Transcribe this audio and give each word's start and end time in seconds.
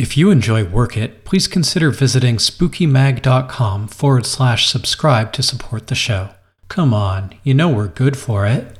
If 0.00 0.16
you 0.16 0.30
enjoy 0.30 0.64
Work 0.64 0.96
It, 0.96 1.26
please 1.26 1.46
consider 1.46 1.90
visiting 1.90 2.36
spookymag.com 2.38 3.88
forward 3.88 4.24
slash 4.24 4.66
subscribe 4.66 5.30
to 5.34 5.42
support 5.42 5.88
the 5.88 5.94
show. 5.94 6.30
Come 6.68 6.94
on, 6.94 7.34
you 7.44 7.52
know 7.52 7.68
we're 7.68 7.88
good 7.88 8.16
for 8.16 8.46
it. 8.46 8.78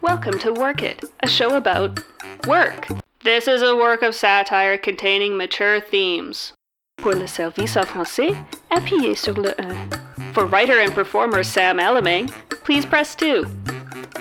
Welcome 0.00 0.38
to 0.38 0.52
Work 0.52 0.84
It, 0.84 1.04
a 1.24 1.26
show 1.26 1.56
about 1.56 2.04
work. 2.46 2.86
This 3.24 3.48
is 3.48 3.62
a 3.62 3.74
work 3.74 4.02
of 4.02 4.14
satire 4.14 4.78
containing 4.78 5.36
mature 5.36 5.80
themes. 5.80 6.52
Pour 6.98 7.14
le 7.14 7.26
service 7.26 7.76
en 7.76 7.82
français, 7.82 8.46
appuyez 8.70 9.16
sur 9.16 9.34
le 9.34 9.60
1. 9.60 10.32
For 10.32 10.46
writer 10.46 10.78
and 10.78 10.94
performer 10.94 11.42
Sam 11.42 11.78
Alamang, 11.78 12.30
please 12.62 12.86
press 12.86 13.16
2. 13.16 13.44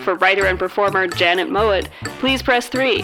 For 0.04 0.16
writer 0.16 0.46
and 0.46 0.60
performer 0.60 1.08
Janet 1.08 1.50
Mowat, 1.50 1.90
please 2.20 2.44
press 2.44 2.68
3. 2.68 3.04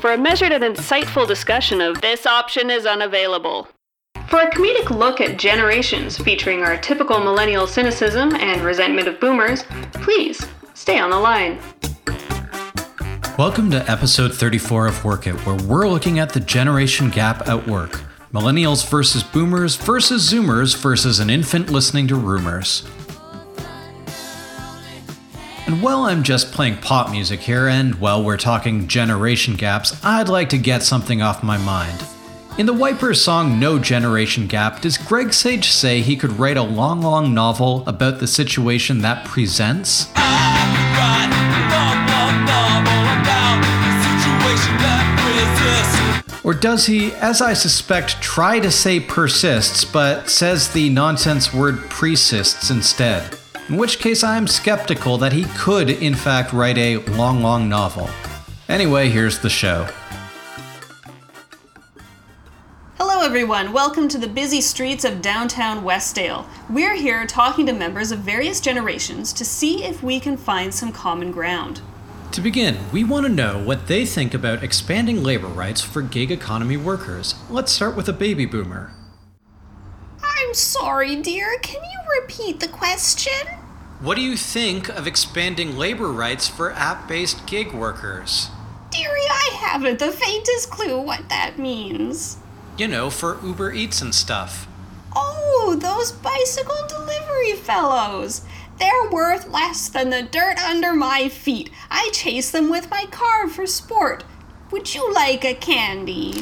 For 0.00 0.12
a 0.12 0.18
measured 0.18 0.52
and 0.52 0.64
insightful 0.64 1.26
discussion 1.26 1.80
of 1.80 2.00
this 2.00 2.26
option 2.26 2.70
is 2.70 2.84
unavailable. 2.84 3.68
For 4.28 4.40
a 4.40 4.50
comedic 4.50 4.90
look 4.90 5.20
at 5.20 5.38
generations 5.38 6.18
featuring 6.18 6.62
our 6.62 6.76
typical 6.76 7.20
millennial 7.20 7.66
cynicism 7.66 8.34
and 8.34 8.62
resentment 8.62 9.08
of 9.08 9.20
boomers, 9.20 9.64
please 9.92 10.46
stay 10.74 10.98
on 10.98 11.10
the 11.10 11.18
line. 11.18 11.58
Welcome 13.38 13.70
to 13.70 13.90
episode 13.90 14.34
34 14.34 14.88
of 14.88 15.04
Work 15.04 15.26
It, 15.26 15.34
where 15.46 15.56
we're 15.56 15.88
looking 15.88 16.18
at 16.18 16.30
the 16.30 16.40
generation 16.40 17.10
gap 17.10 17.48
at 17.48 17.66
work. 17.66 18.02
Millennials 18.32 18.88
versus 18.88 19.22
boomers 19.22 19.76
versus 19.76 20.30
zoomers 20.30 20.76
versus 20.76 21.18
an 21.18 21.30
infant 21.30 21.70
listening 21.70 22.06
to 22.08 22.16
rumors. 22.16 22.86
And 25.70 25.80
while 25.80 26.02
I'm 26.02 26.24
just 26.24 26.50
playing 26.50 26.78
pop 26.78 27.12
music 27.12 27.38
here, 27.38 27.68
and 27.68 27.94
while 28.00 28.24
we're 28.24 28.36
talking 28.36 28.88
generation 28.88 29.54
gaps, 29.54 30.04
I'd 30.04 30.28
like 30.28 30.48
to 30.48 30.58
get 30.58 30.82
something 30.82 31.22
off 31.22 31.44
my 31.44 31.58
mind. 31.58 32.04
In 32.58 32.66
the 32.66 32.72
Wipers 32.72 33.22
song 33.22 33.60
No 33.60 33.78
Generation 33.78 34.48
Gap, 34.48 34.80
does 34.80 34.98
Greg 34.98 35.32
Sage 35.32 35.70
say 35.70 36.00
he 36.00 36.16
could 36.16 36.32
write 36.32 36.56
a 36.56 36.62
long, 36.64 37.02
long 37.02 37.32
novel 37.34 37.84
about 37.86 38.18
the 38.18 38.26
situation 38.26 39.02
that 39.02 39.24
presents? 39.24 40.08
Or 46.42 46.52
does 46.52 46.86
he, 46.86 47.12
as 47.12 47.40
I 47.40 47.52
suspect, 47.52 48.20
try 48.20 48.58
to 48.58 48.72
say 48.72 48.98
persists, 48.98 49.84
but 49.84 50.28
says 50.28 50.72
the 50.72 50.90
nonsense 50.90 51.54
word 51.54 51.88
persists 51.88 52.70
instead? 52.70 53.39
In 53.70 53.76
which 53.76 54.00
case, 54.00 54.24
I'm 54.24 54.48
skeptical 54.48 55.16
that 55.18 55.32
he 55.32 55.44
could, 55.56 55.90
in 55.90 56.16
fact, 56.16 56.52
write 56.52 56.76
a 56.76 56.96
long, 57.12 57.40
long 57.40 57.68
novel. 57.68 58.10
Anyway, 58.68 59.08
here's 59.08 59.38
the 59.38 59.48
show. 59.48 59.86
Hello, 62.98 63.24
everyone. 63.24 63.72
Welcome 63.72 64.08
to 64.08 64.18
the 64.18 64.26
busy 64.26 64.60
streets 64.60 65.04
of 65.04 65.22
downtown 65.22 65.84
Westdale. 65.84 66.46
We're 66.68 66.96
here 66.96 67.24
talking 67.28 67.64
to 67.66 67.72
members 67.72 68.10
of 68.10 68.18
various 68.18 68.60
generations 68.60 69.32
to 69.34 69.44
see 69.44 69.84
if 69.84 70.02
we 70.02 70.18
can 70.18 70.36
find 70.36 70.74
some 70.74 70.90
common 70.90 71.30
ground. 71.30 71.80
To 72.32 72.40
begin, 72.40 72.76
we 72.90 73.04
want 73.04 73.24
to 73.26 73.32
know 73.32 73.62
what 73.62 73.86
they 73.86 74.04
think 74.04 74.34
about 74.34 74.64
expanding 74.64 75.22
labor 75.22 75.46
rights 75.46 75.80
for 75.80 76.02
gig 76.02 76.32
economy 76.32 76.76
workers. 76.76 77.36
Let's 77.48 77.70
start 77.70 77.94
with 77.94 78.08
a 78.08 78.12
baby 78.12 78.46
boomer. 78.46 78.92
I'm 80.20 80.54
sorry, 80.54 81.14
dear. 81.14 81.56
Can 81.62 81.80
you 81.84 82.20
repeat 82.20 82.58
the 82.58 82.66
question? 82.66 83.59
What 84.00 84.16
do 84.16 84.22
you 84.22 84.34
think 84.34 84.88
of 84.88 85.06
expanding 85.06 85.76
labor 85.76 86.10
rights 86.10 86.48
for 86.48 86.72
app 86.72 87.06
based 87.06 87.46
gig 87.46 87.74
workers? 87.74 88.48
Dearie, 88.90 89.28
I 89.28 89.50
haven't 89.60 89.98
the 89.98 90.10
faintest 90.10 90.70
clue 90.70 90.98
what 90.98 91.28
that 91.28 91.58
means. 91.58 92.38
You 92.78 92.88
know, 92.88 93.10
for 93.10 93.38
Uber 93.44 93.72
Eats 93.72 94.00
and 94.00 94.14
stuff. 94.14 94.66
Oh, 95.14 95.76
those 95.78 96.12
bicycle 96.12 96.86
delivery 96.88 97.52
fellows. 97.56 98.40
They're 98.78 99.10
worth 99.10 99.50
less 99.50 99.90
than 99.90 100.08
the 100.08 100.22
dirt 100.22 100.56
under 100.56 100.94
my 100.94 101.28
feet. 101.28 101.68
I 101.90 102.08
chase 102.14 102.50
them 102.50 102.70
with 102.70 102.88
my 102.88 103.04
car 103.10 103.48
for 103.48 103.66
sport. 103.66 104.24
Would 104.70 104.94
you 104.94 105.12
like 105.12 105.44
a 105.44 105.52
candy? 105.52 106.40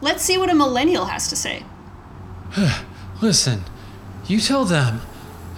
Let's 0.00 0.22
see 0.22 0.38
what 0.38 0.48
a 0.48 0.54
millennial 0.54 1.04
has 1.04 1.28
to 1.28 1.36
say. 1.36 1.64
Listen, 3.20 3.64
you 4.26 4.40
tell 4.40 4.64
them. 4.64 5.02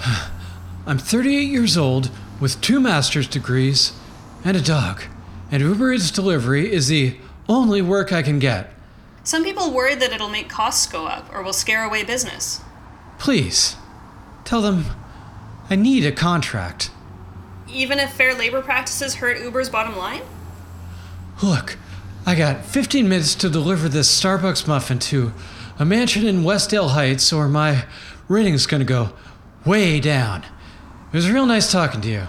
I'm 0.87 0.99
38 0.99 1.49
years 1.49 1.77
old 1.77 2.11
with 2.41 2.61
two 2.61 2.81
master's 2.81 3.27
degrees 3.29 3.93
and 4.45 4.57
a 4.57 4.62
dog, 4.62 5.03
and 5.51 5.62
Uber 5.62 5.93
Eats 5.93 6.11
delivery 6.11 6.73
is 6.73 6.89
the 6.89 7.17
only 7.49 7.83
work 7.83 8.12
I 8.12 8.23
can 8.23 8.39
get. 8.39 8.73
Some 9.25 9.43
people 9.43 9.73
worry 9.73 9.95
that 9.95 10.12
it'll 10.12 10.29
make 10.29 10.49
costs 10.49 10.87
go 10.87 11.06
up 11.06 11.33
or 11.33 11.43
will 11.43 11.53
scare 11.53 11.85
away 11.85 12.05
business. 12.05 12.61
Please, 13.19 13.77
tell 14.45 14.61
them 14.62 14.85
I 15.69 15.77
need 15.77 16.05
a 16.05 16.12
contract. 16.12 16.91
Even 17.69 17.99
if 17.99 18.12
fair 18.12 18.35
labor 18.35 18.62
practices 18.62 19.17
hurt 19.17 19.41
Uber's 19.41 19.69
bottom 19.69 19.97
line? 19.97 20.23
Look, 21.43 21.77
I 22.25 22.35
got 22.35 22.65
15 22.65 23.09
minutes 23.09 23.35
to 23.37 23.49
deliver 23.51 23.89
this 23.89 24.09
Starbucks 24.21 24.69
muffin 24.69 24.99
to 25.01 25.33
a 25.79 25.85
mansion 25.85 26.27
in 26.27 26.45
Westdale 26.45 26.91
Heights, 26.91 27.33
or 27.33 27.49
my 27.49 27.85
rating's 28.29 28.67
gonna 28.67 28.85
go 28.85 29.12
way 29.66 30.00
down. 30.00 30.44
It 31.12 31.16
was 31.16 31.31
real 31.31 31.44
nice 31.44 31.71
talking 31.71 32.00
to 32.03 32.09
you. 32.09 32.27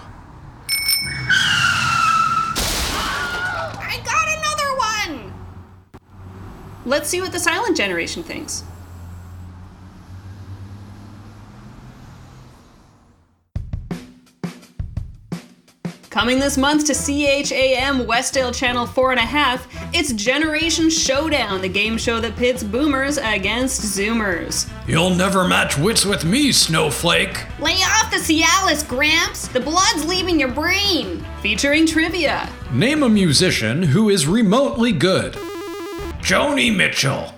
I 3.80 4.00
got 4.04 4.28
another 4.38 5.22
one! 5.22 5.32
Let's 6.84 7.08
see 7.08 7.20
what 7.20 7.32
the 7.32 7.38
silent 7.38 7.76
generation 7.76 8.22
thinks. 8.22 8.64
Coming 16.18 16.40
this 16.40 16.58
month 16.58 16.84
to 16.86 16.94
CHAM 16.94 18.04
Westdale 18.04 18.52
Channel 18.52 18.88
4.5, 18.88 19.94
it's 19.94 20.12
Generation 20.14 20.90
Showdown, 20.90 21.60
the 21.60 21.68
game 21.68 21.96
show 21.96 22.18
that 22.18 22.34
pits 22.34 22.64
boomers 22.64 23.18
against 23.18 23.82
zoomers. 23.82 24.68
You'll 24.88 25.14
never 25.14 25.46
match 25.46 25.78
wits 25.78 26.04
with 26.04 26.24
me, 26.24 26.50
Snowflake. 26.50 27.46
Lay 27.60 27.74
off 27.74 28.10
the 28.10 28.16
Cialis, 28.16 28.82
Gramps. 28.88 29.46
The 29.46 29.60
blood's 29.60 30.06
leaving 30.06 30.40
your 30.40 30.50
brain. 30.50 31.24
Featuring 31.40 31.86
trivia. 31.86 32.50
Name 32.72 33.04
a 33.04 33.08
musician 33.08 33.84
who 33.84 34.08
is 34.08 34.26
remotely 34.26 34.90
good. 34.90 35.34
Joni 36.20 36.76
Mitchell. 36.76 37.32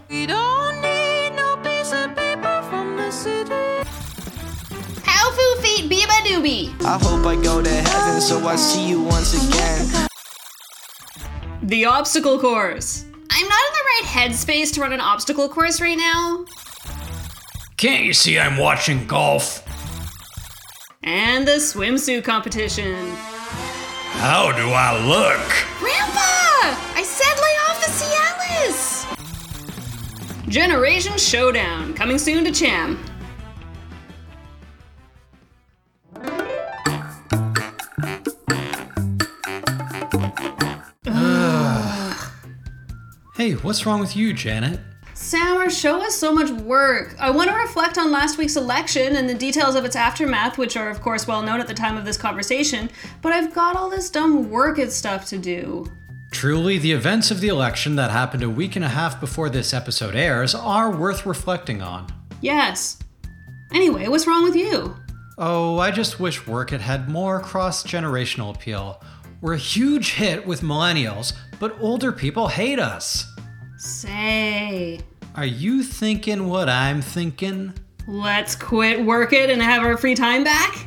I 6.91 6.99
hope 7.01 7.25
I 7.25 7.37
go 7.41 7.63
to 7.63 7.71
heaven 7.71 8.21
so 8.21 8.45
I 8.49 8.57
see 8.57 8.89
you 8.89 9.01
once 9.01 9.33
again. 9.33 10.09
The 11.63 11.85
Obstacle 11.85 12.37
Course. 12.37 13.05
I'm 13.31 13.49
not 13.49 13.61
in 13.69 13.73
the 13.75 13.85
right 13.85 14.03
headspace 14.07 14.75
to 14.75 14.81
run 14.81 14.93
an 14.93 15.01
obstacle 15.01 15.49
course 15.49 15.81
right 15.81 15.97
now. 15.97 16.45
Can't 17.77 18.05
you 18.05 18.13
see 18.13 18.41
I'm 18.41 18.57
watching 18.57 19.07
golf? 19.07 19.65
And 21.05 21.47
the 21.47 21.61
Swimsuit 21.61 22.25
Competition. 22.25 23.15
How 24.19 24.51
do 24.51 24.71
I 24.71 24.99
look? 25.07 25.49
Grandpa! 25.79 26.75
I 26.97 27.05
said 27.05 27.37
lay 27.41 27.57
off 27.69 27.79
the 27.87 27.93
Cialis. 28.67 30.49
Generation 30.49 31.17
Showdown, 31.17 31.95
coming 31.95 32.19
soon 32.19 32.43
to 32.43 32.51
Cham. 32.51 32.99
Hey, 43.41 43.53
what's 43.53 43.87
wrong 43.87 44.01
with 44.01 44.17
you, 44.17 44.35
Janet? 44.35 44.81
Sam, 45.15 45.57
our 45.57 45.71
show 45.71 45.99
has 46.01 46.15
so 46.15 46.31
much 46.31 46.51
work. 46.51 47.17
I 47.19 47.31
want 47.31 47.49
to 47.49 47.57
reflect 47.57 47.97
on 47.97 48.11
last 48.11 48.37
week's 48.37 48.57
election 48.57 49.17
and 49.17 49.27
the 49.27 49.35
details 49.35 49.77
of 49.77 49.87
its 49.87 49.97
aftermath, 49.97 50.59
which 50.59 50.77
are, 50.77 50.91
of 50.91 51.01
course, 51.01 51.27
well 51.27 51.41
known 51.41 51.59
at 51.59 51.67
the 51.67 51.73
time 51.73 51.97
of 51.97 52.05
this 52.05 52.19
conversation, 52.19 52.91
but 53.23 53.33
I've 53.33 53.55
got 53.55 53.77
all 53.77 53.89
this 53.89 54.11
dumb 54.11 54.51
work 54.51 54.79
it 54.79 54.93
stuff 54.93 55.25
to 55.29 55.39
do. 55.39 55.87
Truly, 56.33 56.77
the 56.77 56.93
events 56.93 57.31
of 57.31 57.41
the 57.41 57.49
election 57.49 57.97
that 57.97 58.11
happened 58.11 58.43
a 58.43 58.51
week 58.51 58.77
and 58.77 58.85
a 58.85 58.89
half 58.89 59.19
before 59.19 59.49
this 59.49 59.73
episode 59.73 60.15
airs 60.15 60.55
are 60.55 60.91
worth 60.91 61.25
reflecting 61.25 61.81
on. 61.81 62.09
Yes. 62.43 62.99
Anyway, 63.73 64.07
what's 64.09 64.27
wrong 64.27 64.45
with 64.45 64.55
you? 64.55 64.95
Oh, 65.39 65.79
I 65.79 65.93
just 65.93 66.21
wish 66.21 66.47
Work 66.47 66.75
It 66.75 66.83
had 66.83 67.09
more 67.09 67.41
cross 67.41 67.85
generational 67.85 68.55
appeal. 68.55 69.03
We're 69.41 69.55
a 69.55 69.59
huge 69.59 70.13
hit 70.13 70.47
with 70.47 70.61
millennials, 70.61 71.33
but 71.59 71.75
older 71.81 72.13
people 72.13 72.49
hate 72.49 72.79
us. 72.79 73.30
Say, 73.81 75.01
Are 75.37 75.47
you 75.47 75.83
thinking 75.83 76.49
what 76.49 76.69
I'm 76.69 77.01
thinking? 77.01 77.73
let's 78.07 78.55
quit 78.55 79.03
work 79.07 79.33
it 79.33 79.49
and 79.49 79.63
have 79.63 79.83
our 79.83 79.97
free 79.97 80.15
time 80.15 80.45
back? 80.45 80.87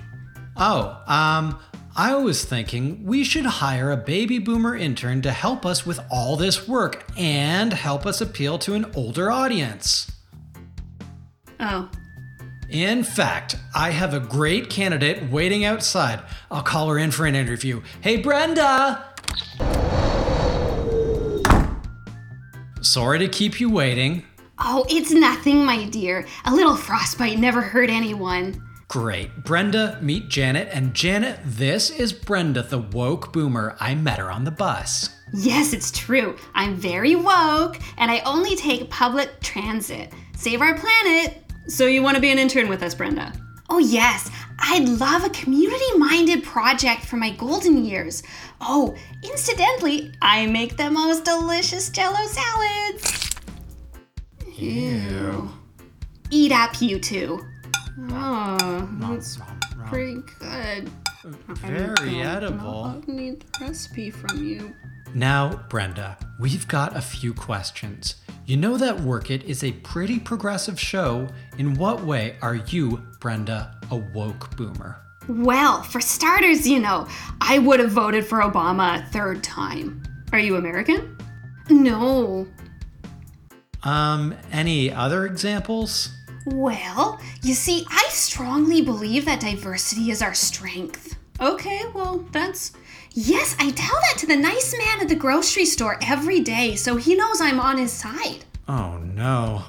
Oh, 0.57 1.01
um, 1.07 1.57
I 1.95 2.13
was 2.15 2.45
thinking 2.45 3.03
we 3.03 3.23
should 3.23 3.45
hire 3.47 3.89
a 3.89 3.97
baby 3.97 4.37
boomer 4.37 4.75
intern 4.75 5.23
to 5.23 5.31
help 5.31 5.65
us 5.65 5.87
with 5.87 5.99
all 6.11 6.35
this 6.35 6.67
work 6.67 7.03
and 7.17 7.73
help 7.73 8.05
us 8.05 8.21
appeal 8.21 8.59
to 8.59 8.75
an 8.75 8.85
older 8.95 9.31
audience. 9.31 10.11
Oh, 11.59 11.89
In 12.69 13.03
fact, 13.03 13.55
I 13.73 13.89
have 13.89 14.13
a 14.13 14.19
great 14.19 14.69
candidate 14.69 15.31
waiting 15.31 15.65
outside. 15.65 16.19
I'll 16.51 16.61
call 16.61 16.89
her 16.89 16.99
in 16.99 17.09
for 17.09 17.25
an 17.25 17.33
interview. 17.33 17.81
Hey, 18.01 18.17
Brenda! 18.17 19.03
Sorry 22.83 23.17
to 23.19 23.27
keep 23.29 23.59
you 23.59 23.69
waiting. 23.69 24.23
oh, 24.59 24.85
it's 24.89 25.11
nothing, 25.11 25.65
my 25.65 25.85
dear. 25.85 26.25
A 26.45 26.53
little 26.53 26.75
frostbite 26.75 27.39
never 27.39 27.61
hurt 27.61 27.89
anyone. 27.89 28.61
Great. 28.89 29.29
Brenda, 29.45 29.97
meet 30.01 30.27
Janet. 30.29 30.67
And 30.71 30.93
Janet, 30.93 31.39
this 31.45 31.89
is 31.89 32.11
Brenda, 32.13 32.61
the 32.61 32.79
woke 32.79 33.31
boomer. 33.33 33.75
I 33.79 33.95
met 33.95 34.19
her 34.19 34.29
on 34.29 34.43
the 34.43 34.51
bus. 34.51 35.09
Yes, 35.33 35.73
it's 35.73 35.91
true. 35.91 36.35
I'm 36.53 36.75
very 36.75 37.15
woke, 37.15 37.79
and 37.97 38.11
I 38.11 38.19
only 38.19 38.55
take 38.55 38.89
public 38.91 39.39
transit. 39.39 40.13
Save 40.35 40.61
our 40.61 40.77
planet. 40.77 41.41
So 41.67 41.87
you 41.87 42.03
want 42.03 42.15
to 42.15 42.21
be 42.21 42.29
an 42.31 42.37
intern 42.37 42.67
with 42.67 42.83
us, 42.83 42.93
Brenda? 42.93 43.33
Oh, 43.69 43.79
yes. 43.79 44.29
I'd 44.59 44.87
love 44.87 45.23
a 45.23 45.29
community 45.29 45.97
minded 45.97 46.43
project 46.43 47.05
for 47.05 47.17
my 47.17 47.31
golden 47.31 47.85
years. 47.85 48.23
Oh, 48.61 48.95
incidentally, 49.23 50.11
I 50.21 50.45
make 50.45 50.77
the 50.77 50.89
most 50.89 51.25
delicious 51.25 51.89
jello 51.89 52.25
salads. 52.27 53.35
Ew. 54.55 55.49
Eat 56.29 56.51
up, 56.51 56.81
you 56.81 56.99
two. 56.99 57.45
Oh, 58.11 58.89
that's 58.99 59.37
pretty 59.87 60.21
good. 60.39 60.89
Very 61.23 62.21
edible. 62.21 62.83
I 62.83 63.11
need 63.11 63.41
the 63.41 63.65
recipe 63.65 64.09
from 64.09 64.43
you. 64.43 64.73
Now, 65.13 65.63
Brenda, 65.69 66.17
we've 66.39 66.67
got 66.67 66.97
a 66.97 67.01
few 67.01 67.33
questions. 67.33 68.15
You 68.45 68.57
know 68.57 68.77
that 68.77 68.99
Work 68.99 69.29
It 69.31 69.43
is 69.43 69.63
a 69.63 69.71
pretty 69.71 70.19
progressive 70.19 70.79
show. 70.79 71.27
In 71.57 71.75
what 71.75 72.03
way 72.03 72.35
are 72.41 72.55
you, 72.55 73.01
Brenda, 73.19 73.79
a 73.93 73.97
woke 73.97 74.55
boomer? 74.57 74.99
Well, 75.27 75.83
for 75.83 76.01
starters, 76.01 76.67
you 76.67 76.79
know, 76.79 77.07
I 77.39 77.59
would 77.59 77.79
have 77.79 77.91
voted 77.91 78.25
for 78.25 78.41
Obama 78.41 78.99
a 78.99 79.05
third 79.11 79.43
time. 79.43 80.03
Are 80.31 80.39
you 80.39 80.55
American? 80.55 81.15
No. 81.69 82.47
Um, 83.83 84.35
any 84.51 84.91
other 84.91 85.25
examples? 85.25 86.09
Well, 86.47 87.21
you 87.43 87.53
see, 87.53 87.85
I 87.89 88.07
strongly 88.09 88.81
believe 88.81 89.25
that 89.25 89.39
diversity 89.39 90.09
is 90.09 90.21
our 90.21 90.33
strength. 90.33 91.15
Okay, 91.39 91.83
well, 91.93 92.25
that's. 92.31 92.73
Yes, 93.11 93.55
I 93.59 93.69
tell 93.69 93.95
that 93.95 94.17
to 94.17 94.25
the 94.25 94.35
nice 94.35 94.75
man 94.75 95.01
at 95.01 95.07
the 95.07 95.15
grocery 95.15 95.65
store 95.65 95.99
every 96.01 96.39
day, 96.39 96.75
so 96.75 96.95
he 96.95 97.15
knows 97.15 97.39
I'm 97.39 97.59
on 97.59 97.77
his 97.77 97.93
side. 97.93 98.43
Oh 98.67 98.97
no. 98.97 99.63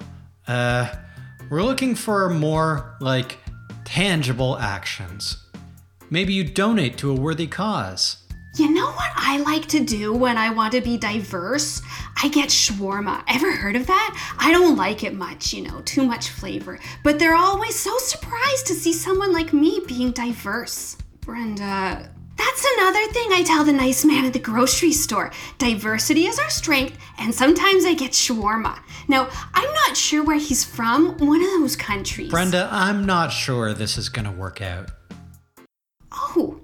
Uh, 0.48 0.92
we're 1.50 1.62
looking 1.62 1.94
for 1.94 2.30
more, 2.30 2.96
like, 3.00 3.38
tangible 3.94 4.58
actions. 4.58 5.36
Maybe 6.10 6.32
you 6.32 6.42
donate 6.42 6.98
to 6.98 7.12
a 7.12 7.14
worthy 7.14 7.46
cause. 7.46 8.24
You 8.56 8.68
know 8.68 8.90
what 8.90 9.12
I 9.14 9.38
like 9.38 9.66
to 9.66 9.84
do 9.84 10.12
when 10.12 10.36
I 10.36 10.50
want 10.50 10.72
to 10.72 10.80
be 10.80 10.96
diverse? 10.96 11.80
I 12.20 12.26
get 12.26 12.48
shawarma. 12.48 13.22
Ever 13.28 13.52
heard 13.52 13.76
of 13.76 13.86
that? 13.86 14.34
I 14.36 14.50
don't 14.50 14.74
like 14.76 15.04
it 15.04 15.14
much, 15.14 15.52
you 15.52 15.62
know, 15.62 15.80
too 15.82 16.04
much 16.04 16.30
flavor. 16.30 16.80
But 17.04 17.20
they're 17.20 17.36
always 17.36 17.78
so 17.78 17.96
surprised 17.98 18.66
to 18.66 18.74
see 18.74 18.92
someone 18.92 19.32
like 19.32 19.52
me 19.52 19.80
being 19.86 20.10
diverse. 20.10 20.96
Brenda, 21.20 21.62
uh, 21.62 22.06
that's 22.44 22.66
another 22.76 23.06
thing 23.12 23.32
I 23.32 23.42
tell 23.42 23.64
the 23.64 23.72
nice 23.72 24.04
man 24.04 24.24
at 24.26 24.32
the 24.32 24.38
grocery 24.38 24.92
store. 24.92 25.30
Diversity 25.58 26.26
is 26.26 26.38
our 26.38 26.50
strength, 26.50 26.98
and 27.18 27.34
sometimes 27.34 27.84
I 27.84 27.94
get 27.94 28.12
shawarma. 28.12 28.80
Now, 29.08 29.28
I'm 29.54 29.72
not 29.72 29.96
sure 29.96 30.22
where 30.22 30.38
he's 30.38 30.64
from, 30.64 31.16
one 31.18 31.40
of 31.40 31.48
those 31.58 31.76
countries. 31.76 32.30
Brenda, 32.30 32.68
I'm 32.70 33.06
not 33.06 33.32
sure 33.32 33.72
this 33.72 33.96
is 33.96 34.08
gonna 34.08 34.32
work 34.32 34.60
out. 34.60 34.90
Oh, 36.12 36.60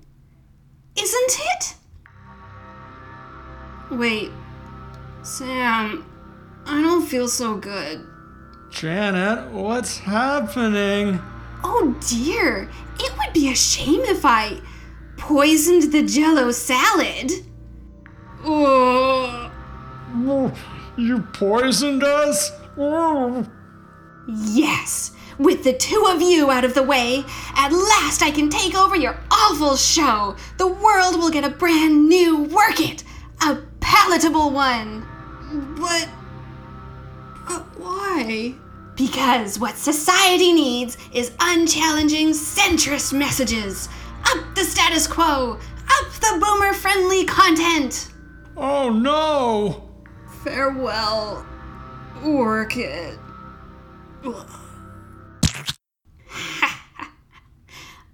isn't 0.97 1.39
it? 1.41 1.75
Wait, 3.91 4.31
Sam, 5.23 6.05
I 6.67 6.83
don't 6.83 7.07
feel 7.07 7.27
so 7.27 7.57
good. 7.57 8.07
Janet, 8.71 9.51
what's 9.51 9.99
happening? 9.99 11.21
Oh 11.65 11.97
dear, 12.07 12.69
it 12.99 13.13
would 13.19 13.33
be 13.33 13.51
a 13.51 13.55
shame 13.55 14.03
if 14.03 14.25
I 14.25 14.61
poisoned 15.21 15.93
the 15.93 16.03
jello 16.03 16.51
salad. 16.51 17.31
Oh, 18.43 19.51
You 20.97 21.21
poisoned 21.33 22.03
us? 22.03 22.51
yes. 24.27 25.13
With 25.39 25.65
the 25.65 25.73
two 25.73 26.05
of 26.09 26.21
you 26.21 26.51
out 26.51 26.65
of 26.65 26.75
the 26.75 26.83
way, 26.83 27.25
at 27.55 27.73
last 27.73 28.23
I 28.23 28.31
can 28.31 28.49
take 28.51 28.75
over 28.75 28.97
your 28.97 29.19
awful 29.31 29.77
show. 29.77 30.37
The 30.59 30.67
world 30.67 31.17
will 31.17 31.31
get 31.31 31.45
a 31.45 31.51
brand 31.51 32.09
new 32.09 32.43
Work 32.45 32.81
It, 32.81 33.05
a 33.43 33.57
palatable 33.81 34.51
one. 34.51 35.07
But. 35.79 36.09
But 37.49 37.63
why? 37.81 38.55
Because 38.97 39.59
what 39.59 39.77
society 39.77 40.53
needs 40.53 40.99
is 41.15 41.33
unchallenging 41.41 42.31
centrist 42.31 43.13
messages. 43.15 43.89
Up 44.31 44.55
the 44.55 44.65
status 44.65 45.07
quo! 45.07 45.59
Up 45.99 46.13
the 46.13 46.39
boomer 46.41 46.73
friendly 46.73 47.25
content! 47.25 48.13
Oh 48.57 48.91
no! 48.91 49.89
Farewell, 50.45 51.45
Work 52.25 52.77
It. 52.77 53.19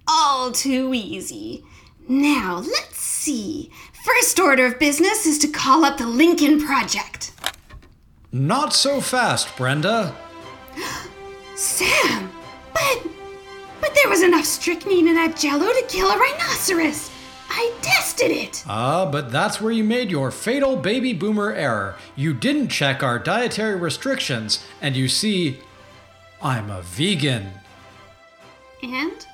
All 0.07 0.51
too 0.51 0.93
easy. 0.93 1.63
Now, 2.07 2.63
let's 2.65 2.99
see. 2.99 3.71
First 4.05 4.39
order 4.39 4.65
of 4.65 4.79
business 4.79 5.25
is 5.25 5.37
to 5.39 5.47
call 5.47 5.83
up 5.83 5.97
the 5.97 6.07
Lincoln 6.07 6.65
Project. 6.65 7.33
Not 8.31 8.73
so 8.73 9.01
fast, 9.01 9.55
Brenda. 9.57 10.15
Sam, 11.55 12.31
but 12.73 13.05
but 13.87 13.95
there 13.95 14.09
was 14.09 14.21
enough 14.21 14.43
strychnine 14.45 15.07
in 15.07 15.15
that 15.15 15.37
jello 15.37 15.65
to 15.65 15.85
kill 15.87 16.09
a 16.09 16.17
rhinoceros. 16.17 17.09
I 17.49 17.73
tested 17.81 18.31
it. 18.31 18.65
Ah, 18.67 19.09
but 19.09 19.31
that's 19.31 19.61
where 19.61 19.71
you 19.71 19.85
made 19.85 20.11
your 20.11 20.29
fatal 20.29 20.75
baby 20.75 21.13
boomer 21.13 21.53
error. 21.53 21.95
You 22.13 22.33
didn't 22.33 22.67
check 22.67 23.01
our 23.01 23.17
dietary 23.17 23.75
restrictions, 23.75 24.65
and 24.81 24.97
you 24.97 25.07
see, 25.07 25.61
I'm 26.41 26.69
a 26.69 26.81
vegan. 26.81 27.51
And 28.83 29.25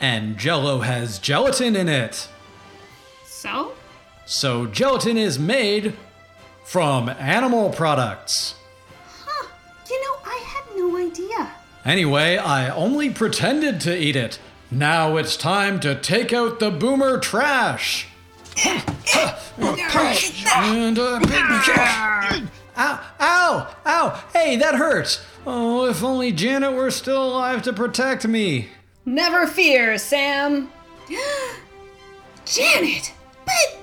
And 0.00 0.38
Jello 0.38 0.80
has 0.80 1.18
gelatin 1.18 1.76
in 1.76 1.88
it. 1.90 2.26
so? 3.26 3.72
So 4.24 4.64
gelatin 4.64 5.18
is 5.18 5.38
made 5.38 5.94
from 6.64 7.10
animal 7.10 7.68
products. 7.68 8.54
Anyway, 11.84 12.36
I 12.36 12.70
only 12.70 13.10
pretended 13.10 13.80
to 13.82 13.96
eat 13.96 14.16
it. 14.16 14.38
Now 14.70 15.16
it's 15.16 15.36
time 15.36 15.80
to 15.80 15.94
take 15.94 16.32
out 16.32 16.58
the 16.58 16.70
boomer 16.70 17.18
trash. 17.18 18.08
And 18.64 18.82
a 20.98 21.20
big 21.20 21.28
Ow, 22.76 23.00
ow, 23.20 23.76
ow, 23.86 24.24
hey, 24.32 24.56
that 24.56 24.74
hurts. 24.74 25.24
Oh, 25.46 25.86
if 25.86 26.02
only 26.02 26.32
Janet 26.32 26.72
were 26.72 26.90
still 26.90 27.22
alive 27.22 27.62
to 27.62 27.72
protect 27.72 28.26
me. 28.26 28.68
Never 29.04 29.46
fear, 29.46 29.96
Sam. 29.98 30.72
Janet, 32.44 33.12
but 33.44 33.78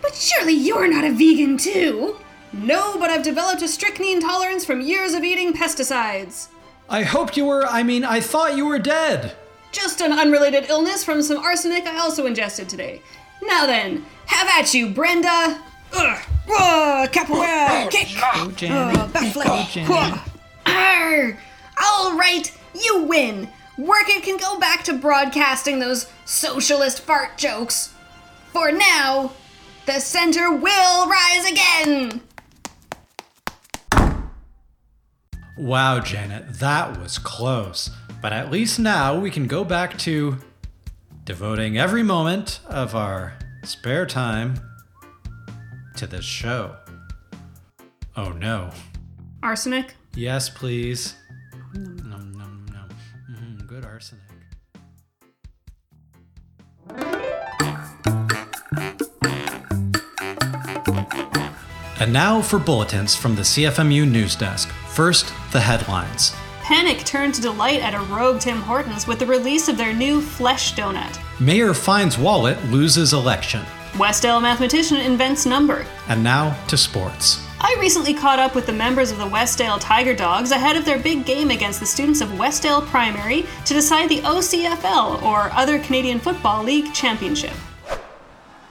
but 0.00 0.14
surely 0.14 0.52
you're 0.52 0.86
not 0.86 1.04
a 1.04 1.10
vegan 1.10 1.56
too. 1.56 2.16
No, 2.52 2.96
but 2.98 3.10
I've 3.10 3.24
developed 3.24 3.62
a 3.62 3.68
strychnine 3.68 4.20
tolerance 4.20 4.64
from 4.64 4.80
years 4.80 5.14
of 5.14 5.24
eating 5.24 5.52
pesticides. 5.52 6.48
I 6.88 7.02
hoped 7.02 7.36
you 7.36 7.44
were, 7.44 7.66
I 7.66 7.82
mean, 7.82 8.04
I 8.04 8.20
thought 8.20 8.56
you 8.56 8.66
were 8.66 8.78
dead. 8.78 9.36
Just 9.72 10.00
an 10.00 10.12
unrelated 10.12 10.70
illness 10.70 11.04
from 11.04 11.20
some 11.22 11.38
arsenic 11.38 11.86
I 11.86 11.98
also 11.98 12.24
ingested 12.24 12.68
today. 12.68 13.02
Now 13.42 13.66
then, 13.66 14.06
have 14.26 14.48
at 14.48 14.72
you, 14.72 14.88
Brenda. 14.90 15.62
Ugh. 15.92 16.18
Whoa, 16.46 17.06
capoeira, 17.08 17.90
kick. 17.90 18.08
Go, 18.18 18.50
Janet. 18.52 18.96
Uh, 18.96 19.08
backflip. 19.08 19.70
Janet. 19.70 19.90
Uh, 19.90 20.18
arr! 20.66 21.38
All 21.82 22.16
right, 22.16 22.50
you 22.74 23.02
win. 23.02 23.48
Work 23.76 24.08
it 24.08 24.22
can 24.22 24.38
go 24.38 24.58
back 24.58 24.82
to 24.84 24.94
broadcasting 24.94 25.78
those 25.78 26.10
socialist 26.24 27.00
fart 27.00 27.36
jokes. 27.36 27.94
For 28.52 28.72
now, 28.72 29.32
the 29.86 30.00
center 30.00 30.50
will 30.50 31.08
rise 31.08 31.50
again. 31.50 32.22
Wow, 35.58 35.98
Janet, 35.98 36.54
that 36.60 37.00
was 37.00 37.18
close. 37.18 37.90
But 38.22 38.32
at 38.32 38.50
least 38.50 38.78
now 38.78 39.18
we 39.18 39.28
can 39.28 39.48
go 39.48 39.64
back 39.64 39.98
to 39.98 40.38
devoting 41.24 41.76
every 41.76 42.04
moment 42.04 42.60
of 42.66 42.94
our 42.94 43.34
spare 43.64 44.06
time 44.06 44.60
to 45.96 46.06
this 46.06 46.24
show. 46.24 46.76
Oh 48.16 48.30
no. 48.30 48.70
Arsenic? 49.42 49.94
Yes, 50.14 50.48
please. 50.48 51.16
Nom, 51.74 52.32
nom, 52.32 52.66
nom. 52.72 52.88
Mm, 53.30 53.66
good 53.66 53.84
arsenic. 53.84 54.22
And 62.00 62.12
now 62.12 62.40
for 62.42 62.60
bulletins 62.60 63.16
from 63.16 63.34
the 63.34 63.42
CFMU 63.42 64.08
news 64.08 64.36
desk. 64.36 64.72
First, 64.98 65.32
the 65.52 65.60
headlines. 65.60 66.34
Panic 66.60 67.04
turned 67.04 67.32
to 67.34 67.40
delight 67.40 67.82
at 67.82 67.94
a 67.94 68.00
rogue 68.12 68.40
Tim 68.40 68.60
Hortons 68.60 69.06
with 69.06 69.20
the 69.20 69.26
release 69.26 69.68
of 69.68 69.76
their 69.76 69.92
new 69.92 70.20
Flesh 70.20 70.74
Donut. 70.74 71.20
Mayor 71.38 71.72
finds 71.72 72.18
wallet 72.18 72.60
loses 72.64 73.12
election. 73.12 73.60
Westdale 73.92 74.42
mathematician 74.42 74.96
invents 74.96 75.46
number. 75.46 75.86
And 76.08 76.24
now 76.24 76.60
to 76.66 76.76
sports. 76.76 77.46
I 77.60 77.76
recently 77.78 78.12
caught 78.12 78.40
up 78.40 78.56
with 78.56 78.66
the 78.66 78.72
members 78.72 79.12
of 79.12 79.18
the 79.18 79.28
Westdale 79.28 79.78
Tiger 79.80 80.16
Dogs 80.16 80.50
ahead 80.50 80.74
of 80.74 80.84
their 80.84 80.98
big 80.98 81.24
game 81.24 81.52
against 81.52 81.78
the 81.78 81.86
students 81.86 82.20
of 82.20 82.30
Westdale 82.30 82.84
Primary 82.86 83.46
to 83.66 83.74
decide 83.74 84.08
the 84.08 84.22
OCFL, 84.22 85.22
or 85.22 85.52
Other 85.52 85.78
Canadian 85.78 86.18
Football 86.18 86.64
League, 86.64 86.92
Championship. 86.92 87.54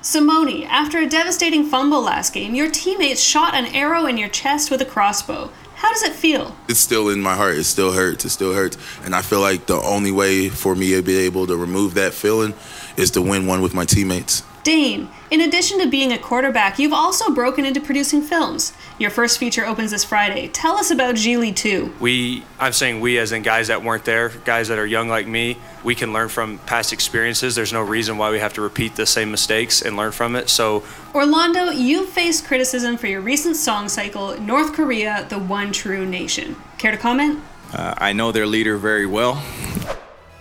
Simone, 0.01 0.63
after 0.63 0.99
a 0.99 1.07
devastating 1.07 1.65
fumble 1.65 2.01
last 2.01 2.33
game, 2.33 2.53
your 2.53 2.69
teammates 2.69 3.21
shot 3.21 3.53
an 3.53 3.65
arrow 3.67 4.05
in 4.05 4.17
your 4.17 4.29
chest 4.29 4.69
with 4.69 4.81
a 4.81 4.85
crossbow. 4.85 5.51
How 5.77 5.93
does 5.93 6.01
it 6.01 6.13
feel? 6.13 6.55
It's 6.67 6.79
still 6.79 7.09
in 7.09 7.21
my 7.21 7.35
heart. 7.35 7.55
It 7.55 7.65
still 7.65 7.93
hurts. 7.93 8.25
It 8.25 8.29
still 8.29 8.51
hurts. 8.51 8.79
And 9.05 9.13
I 9.13 9.21
feel 9.21 9.41
like 9.41 9.67
the 9.67 9.79
only 9.79 10.11
way 10.11 10.49
for 10.49 10.73
me 10.75 10.95
to 10.95 11.03
be 11.03 11.17
able 11.17 11.45
to 11.45 11.55
remove 11.55 11.93
that 11.93 12.15
feeling 12.15 12.55
is 12.97 13.11
to 13.11 13.21
win 13.21 13.45
one 13.45 13.61
with 13.61 13.75
my 13.75 13.85
teammates. 13.85 14.41
Dane, 14.67 15.07
in 15.31 15.39
addition 15.39 15.79
to 15.79 15.87
being 15.87 16.11
a 16.11 16.17
quarterback, 16.17 16.77
you've 16.77 16.91
also 16.91 17.33
broken 17.33 17.63
into 17.63 17.79
producing 17.79 18.21
films. 18.21 18.73
Your 18.99 19.09
first 19.09 19.37
feature 19.37 19.65
opens 19.65 19.91
this 19.91 20.03
Friday. 20.03 20.49
Tell 20.49 20.75
us 20.75 20.91
about 20.91 21.15
Geely 21.15 21.55
2. 21.55 21.93
we 22.01 22.43
i'm 22.59 22.73
saying 22.73 22.99
we 22.99 23.17
as 23.17 23.31
in 23.31 23.43
guys 23.43 23.69
that 23.69 23.81
weren't 23.81 24.03
there 24.03 24.27
guys 24.43 24.67
that 24.67 24.77
are 24.77 24.85
young 24.85 25.07
like 25.07 25.25
me 25.25 25.57
we 25.85 25.95
can 25.95 26.11
learn 26.11 26.27
from 26.27 26.57
past 26.65 26.91
experiences 26.91 27.55
there's 27.55 27.71
no 27.71 27.81
reason 27.81 28.17
why 28.17 28.29
we 28.29 28.39
have 28.39 28.51
to 28.51 28.61
repeat 28.61 28.93
the 28.97 29.05
same 29.05 29.31
mistakes 29.31 29.81
and 29.81 29.95
learn 29.95 30.11
from 30.11 30.35
it 30.35 30.49
so 30.49 30.83
Orlando, 31.15 31.69
you've 31.69 32.09
faced 32.09 32.45
criticism 32.45 32.97
for 32.97 33.07
your 33.07 33.21
recent 33.21 33.55
song 33.55 33.87
cycle, 33.87 34.37
North 34.41 34.73
Korea, 34.73 35.25
the 35.29 35.39
One 35.39 35.71
True 35.71 36.05
Nation. 36.05 36.57
Care 36.77 36.91
to 36.91 36.97
comment? 36.97 37.39
Uh, 37.73 37.93
I 37.97 38.11
know 38.13 38.31
their 38.33 38.45
leader 38.45 38.77
very 38.77 39.05
well. 39.05 39.41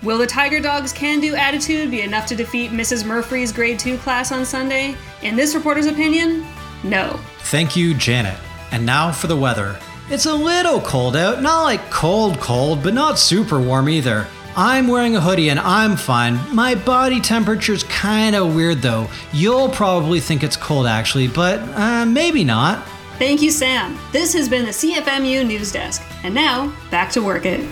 Will 0.06 0.18
the 0.18 0.26
Tiger 0.26 0.60
Dogs' 0.60 0.92
can 0.92 1.18
do 1.18 1.34
attitude 1.34 1.90
be 1.90 2.02
enough 2.02 2.26
to 2.26 2.36
defeat 2.36 2.70
Mrs. 2.70 3.04
Murphy's 3.04 3.50
grade 3.50 3.80
2 3.80 3.98
class 3.98 4.30
on 4.30 4.44
Sunday? 4.44 4.94
In 5.22 5.34
this 5.34 5.52
reporter's 5.52 5.86
opinion, 5.86 6.46
no. 6.84 7.18
Thank 7.40 7.75
you, 7.75 7.92
Janet. 7.92 8.38
And 8.70 8.86
now 8.86 9.10
for 9.10 9.26
the 9.26 9.36
weather. 9.36 9.76
It's 10.08 10.26
a 10.26 10.32
little 10.32 10.80
cold 10.80 11.16
out, 11.16 11.42
not 11.42 11.64
like 11.64 11.90
cold, 11.90 12.38
cold, 12.38 12.84
but 12.84 12.94
not 12.94 13.18
super 13.18 13.60
warm 13.60 13.88
either. 13.88 14.28
I'm 14.54 14.86
wearing 14.86 15.16
a 15.16 15.20
hoodie 15.20 15.48
and 15.48 15.58
I'm 15.58 15.96
fine. 15.96 16.38
My 16.54 16.76
body 16.76 17.20
temperature's 17.20 17.82
kinda 17.82 18.46
weird 18.46 18.82
though. 18.82 19.08
You'll 19.32 19.70
probably 19.70 20.20
think 20.20 20.44
it's 20.44 20.56
cold 20.56 20.86
actually, 20.86 21.26
but 21.26 21.58
uh, 21.76 22.06
maybe 22.06 22.44
not. 22.44 22.86
Thank 23.18 23.42
you, 23.42 23.50
Sam. 23.50 23.98
This 24.12 24.32
has 24.34 24.48
been 24.48 24.66
the 24.66 24.70
CFMU 24.70 25.44
News 25.44 25.72
Desk. 25.72 26.00
And 26.22 26.32
now, 26.32 26.72
back 26.92 27.10
to 27.10 27.22
work 27.22 27.44
it. 27.44 27.68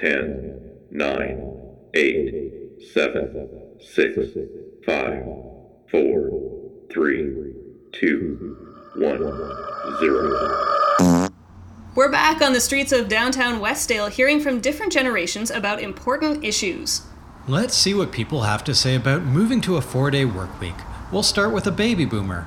10, 0.00 0.51
9, 0.94 1.88
8, 1.94 2.52
7, 2.92 3.78
6, 3.80 4.18
5, 4.84 5.24
4, 5.90 6.70
3, 6.92 7.54
2, 7.92 8.56
1, 8.96 9.18
0. 9.98 11.28
We're 11.94 12.10
back 12.10 12.42
on 12.42 12.52
the 12.52 12.60
streets 12.60 12.92
of 12.92 13.08
downtown 13.08 13.58
Westdale 13.58 14.10
hearing 14.10 14.38
from 14.38 14.60
different 14.60 14.92
generations 14.92 15.50
about 15.50 15.80
important 15.80 16.44
issues. 16.44 17.00
Let's 17.48 17.74
see 17.74 17.94
what 17.94 18.12
people 18.12 18.42
have 18.42 18.62
to 18.64 18.74
say 18.74 18.94
about 18.94 19.22
moving 19.22 19.62
to 19.62 19.76
a 19.76 19.80
four 19.80 20.10
day 20.10 20.26
work 20.26 20.60
week. 20.60 20.74
We'll 21.10 21.22
start 21.22 21.52
with 21.54 21.66
a 21.66 21.72
baby 21.72 22.04
boomer. 22.04 22.46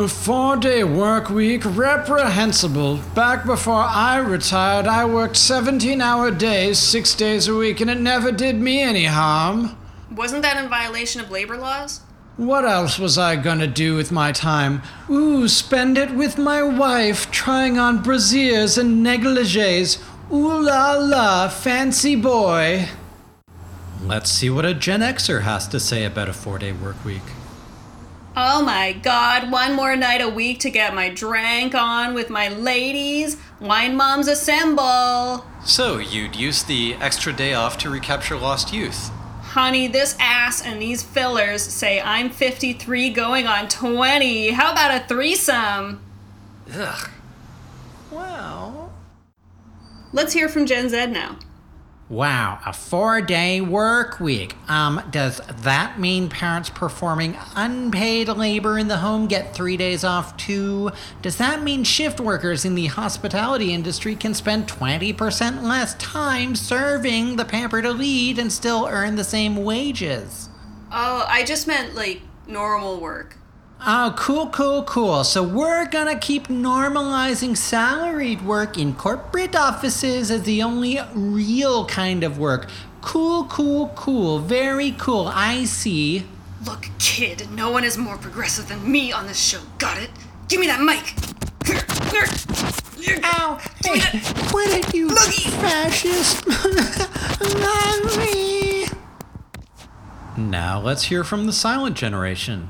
A 0.00 0.08
four 0.08 0.56
day 0.56 0.82
work 0.82 1.28
week? 1.28 1.60
Reprehensible. 1.62 3.00
Back 3.14 3.44
before 3.44 3.82
I 3.82 4.16
retired, 4.16 4.86
I 4.86 5.04
worked 5.04 5.36
17 5.36 6.00
hour 6.00 6.30
days, 6.30 6.78
six 6.78 7.14
days 7.14 7.48
a 7.48 7.54
week, 7.54 7.82
and 7.82 7.90
it 7.90 8.00
never 8.00 8.32
did 8.32 8.62
me 8.62 8.80
any 8.80 9.04
harm. 9.04 9.76
Wasn't 10.10 10.40
that 10.40 10.56
in 10.56 10.70
violation 10.70 11.20
of 11.20 11.30
labor 11.30 11.58
laws? 11.58 12.00
What 12.38 12.64
else 12.64 12.98
was 12.98 13.18
I 13.18 13.36
gonna 13.36 13.66
do 13.66 13.94
with 13.94 14.10
my 14.10 14.32
time? 14.32 14.80
Ooh, 15.10 15.46
spend 15.48 15.98
it 15.98 16.14
with 16.14 16.38
my 16.38 16.62
wife, 16.62 17.30
trying 17.30 17.78
on 17.78 18.02
brasiers 18.02 18.78
and 18.78 19.04
negligees. 19.04 19.98
Ooh 20.32 20.62
la 20.62 20.94
la, 20.94 21.48
fancy 21.50 22.16
boy. 22.16 22.88
Let's 24.02 24.30
see 24.30 24.48
what 24.48 24.64
a 24.64 24.72
Gen 24.72 25.00
Xer 25.00 25.42
has 25.42 25.68
to 25.68 25.78
say 25.78 26.06
about 26.06 26.30
a 26.30 26.32
four 26.32 26.58
day 26.58 26.72
work 26.72 27.04
week. 27.04 27.20
Oh 28.36 28.62
my 28.62 28.92
god, 28.92 29.50
one 29.50 29.74
more 29.74 29.96
night 29.96 30.20
a 30.20 30.28
week 30.28 30.60
to 30.60 30.70
get 30.70 30.94
my 30.94 31.10
drank 31.10 31.74
on 31.74 32.14
with 32.14 32.30
my 32.30 32.48
ladies. 32.48 33.36
Wine 33.60 33.96
moms 33.96 34.28
assemble. 34.28 35.44
So, 35.64 35.98
you'd 35.98 36.36
use 36.36 36.62
the 36.62 36.94
extra 37.00 37.32
day 37.32 37.54
off 37.54 37.76
to 37.78 37.90
recapture 37.90 38.36
lost 38.36 38.72
youth? 38.72 39.10
Honey, 39.42 39.88
this 39.88 40.16
ass 40.20 40.64
and 40.64 40.80
these 40.80 41.02
fillers 41.02 41.60
say 41.60 42.00
I'm 42.00 42.30
53 42.30 43.10
going 43.10 43.48
on 43.48 43.68
20. 43.68 44.50
How 44.50 44.70
about 44.70 44.94
a 44.94 45.04
threesome? 45.06 46.00
Ugh. 46.72 47.10
Well. 48.12 48.92
Let's 50.12 50.32
hear 50.32 50.48
from 50.48 50.66
Gen 50.66 50.88
Z 50.88 51.06
now. 51.06 51.36
Wow, 52.10 52.58
a 52.66 52.72
four 52.72 53.20
day 53.20 53.60
work 53.60 54.18
week. 54.18 54.56
Um, 54.68 55.00
does 55.12 55.40
that 55.62 56.00
mean 56.00 56.28
parents 56.28 56.68
performing 56.68 57.38
unpaid 57.54 58.26
labor 58.26 58.80
in 58.80 58.88
the 58.88 58.96
home 58.96 59.28
get 59.28 59.54
three 59.54 59.76
days 59.76 60.02
off 60.02 60.36
too? 60.36 60.90
Does 61.22 61.36
that 61.36 61.62
mean 61.62 61.84
shift 61.84 62.18
workers 62.18 62.64
in 62.64 62.74
the 62.74 62.86
hospitality 62.86 63.72
industry 63.72 64.16
can 64.16 64.34
spend 64.34 64.66
20% 64.66 65.62
less 65.62 65.94
time 65.94 66.56
serving 66.56 67.36
the 67.36 67.44
pampered 67.44 67.84
elite 67.84 68.40
and 68.40 68.50
still 68.50 68.88
earn 68.90 69.14
the 69.14 69.22
same 69.22 69.54
wages? 69.62 70.48
Oh, 70.90 71.24
I 71.28 71.44
just 71.44 71.68
meant 71.68 71.94
like 71.94 72.22
normal 72.48 72.98
work. 72.98 73.36
Oh, 73.86 74.12
cool, 74.14 74.48
cool, 74.48 74.82
cool. 74.82 75.24
So 75.24 75.42
we're 75.42 75.86
gonna 75.86 76.18
keep 76.18 76.48
normalizing 76.48 77.56
salaried 77.56 78.42
work 78.42 78.76
in 78.76 78.94
corporate 78.94 79.56
offices 79.56 80.30
as 80.30 80.42
the 80.42 80.62
only 80.62 80.98
real 81.14 81.86
kind 81.86 82.22
of 82.22 82.38
work. 82.38 82.68
Cool, 83.00 83.44
cool, 83.44 83.88
cool. 83.96 84.38
Very 84.38 84.90
cool. 84.92 85.28
I 85.28 85.64
see. 85.64 86.26
Look, 86.66 86.90
kid, 86.98 87.50
no 87.52 87.70
one 87.70 87.84
is 87.84 87.96
more 87.96 88.18
progressive 88.18 88.68
than 88.68 88.90
me 88.90 89.12
on 89.12 89.26
this 89.26 89.42
show. 89.42 89.60
Got 89.78 89.96
it? 89.96 90.10
Give 90.48 90.60
me 90.60 90.66
that 90.66 90.82
mic. 90.82 91.14
Ow! 93.24 93.58
Hey, 93.82 94.00
what 94.50 94.68
are 94.68 94.96
you, 94.96 95.08
fascist? 95.08 96.46
Mommy! 97.56 98.84
Now 100.36 100.78
let's 100.78 101.04
hear 101.04 101.24
from 101.24 101.46
the 101.46 101.52
silent 101.54 101.96
generation. 101.96 102.68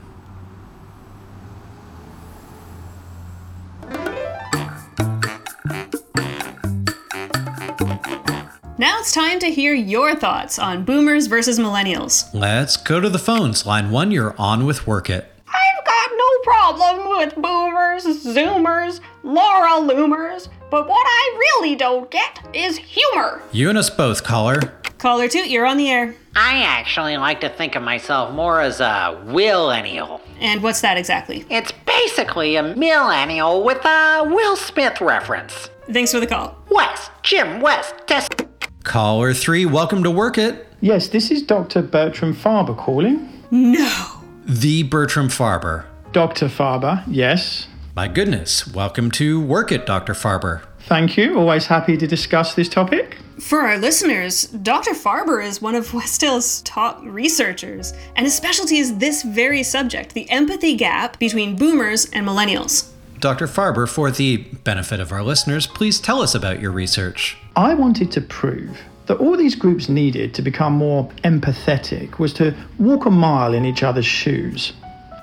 Now 8.80 8.98
it's 8.98 9.12
time 9.12 9.38
to 9.40 9.50
hear 9.50 9.74
your 9.74 10.16
thoughts 10.16 10.58
on 10.58 10.86
boomers 10.86 11.26
versus 11.26 11.58
millennials. 11.58 12.32
Let's 12.32 12.78
go 12.78 12.98
to 12.98 13.10
the 13.10 13.18
phones. 13.18 13.66
Line 13.66 13.90
one, 13.90 14.10
you're 14.10 14.34
on 14.38 14.64
with 14.64 14.86
Work 14.86 15.10
It. 15.10 15.30
I've 15.46 15.84
got 15.84 16.10
no 16.16 16.38
problem 16.42 17.18
with 17.18 17.34
boomers, 17.34 18.04
zoomers, 18.24 19.00
Laura 19.22 19.86
Loomers, 19.86 20.48
but 20.70 20.88
what 20.88 21.06
I 21.06 21.36
really 21.38 21.76
don't 21.76 22.10
get 22.10 22.40
is 22.54 22.78
humor. 22.78 23.42
You 23.52 23.68
and 23.68 23.76
us 23.76 23.90
both, 23.90 24.24
caller. 24.24 24.60
Caller 24.96 25.28
2, 25.28 25.40
you're 25.40 25.66
on 25.66 25.76
the 25.76 25.90
air. 25.90 26.14
I 26.34 26.62
actually 26.62 27.18
like 27.18 27.42
to 27.42 27.50
think 27.50 27.76
of 27.76 27.82
myself 27.82 28.32
more 28.32 28.62
as 28.62 28.80
a 28.80 29.22
millennial. 29.26 30.22
And 30.38 30.62
what's 30.62 30.80
that 30.80 30.96
exactly? 30.96 31.44
It's 31.50 31.72
basically 31.84 32.56
a 32.56 32.62
millennial 32.62 33.62
with 33.62 33.84
a 33.84 34.22
Will 34.24 34.56
Smith 34.56 35.02
reference. 35.02 35.68
Thanks 35.92 36.12
for 36.12 36.20
the 36.20 36.26
call. 36.26 36.56
West, 36.70 37.10
Jim 37.22 37.60
West, 37.60 37.94
test. 38.06 38.46
Caller 38.84 39.34
three, 39.34 39.66
welcome 39.66 40.02
to 40.04 40.10
Work 40.10 40.38
It. 40.38 40.66
Yes, 40.80 41.08
this 41.08 41.30
is 41.30 41.42
Dr. 41.42 41.82
Bertram 41.82 42.34
Farber 42.34 42.74
calling. 42.76 43.28
No. 43.50 44.22
The 44.46 44.84
Bertram 44.84 45.28
Farber. 45.28 45.84
Dr. 46.12 46.46
Farber, 46.46 47.04
yes. 47.06 47.66
My 47.94 48.08
goodness, 48.08 48.66
welcome 48.72 49.10
to 49.12 49.38
Work 49.38 49.70
It, 49.70 49.84
Dr. 49.84 50.14
Farber. 50.14 50.62
Thank 50.80 51.18
you. 51.18 51.38
Always 51.38 51.66
happy 51.66 51.98
to 51.98 52.06
discuss 52.06 52.54
this 52.54 52.70
topic. 52.70 53.18
For 53.38 53.60
our 53.60 53.76
listeners, 53.76 54.46
Dr. 54.46 54.92
Farber 54.92 55.44
is 55.44 55.60
one 55.60 55.74
of 55.74 55.92
Westdale's 55.92 56.62
top 56.62 57.00
researchers, 57.02 57.92
and 58.16 58.24
his 58.24 58.34
specialty 58.34 58.78
is 58.78 58.96
this 58.96 59.22
very 59.22 59.62
subject 59.62 60.14
the 60.14 60.28
empathy 60.30 60.74
gap 60.74 61.18
between 61.18 61.54
boomers 61.54 62.06
and 62.14 62.26
millennials. 62.26 62.90
Dr. 63.20 63.46
Farber, 63.46 63.86
for 63.86 64.10
the 64.10 64.38
benefit 64.38 64.98
of 64.98 65.12
our 65.12 65.22
listeners, 65.22 65.66
please 65.66 66.00
tell 66.00 66.22
us 66.22 66.34
about 66.34 66.58
your 66.58 66.70
research. 66.70 67.36
I 67.54 67.74
wanted 67.74 68.10
to 68.12 68.22
prove 68.22 68.80
that 69.06 69.18
all 69.18 69.36
these 69.36 69.54
groups 69.54 69.90
needed 69.90 70.32
to 70.34 70.42
become 70.42 70.72
more 70.72 71.10
empathetic 71.22 72.18
was 72.18 72.32
to 72.34 72.54
walk 72.78 73.04
a 73.04 73.10
mile 73.10 73.52
in 73.52 73.66
each 73.66 73.82
other's 73.82 74.06
shoes. 74.06 74.72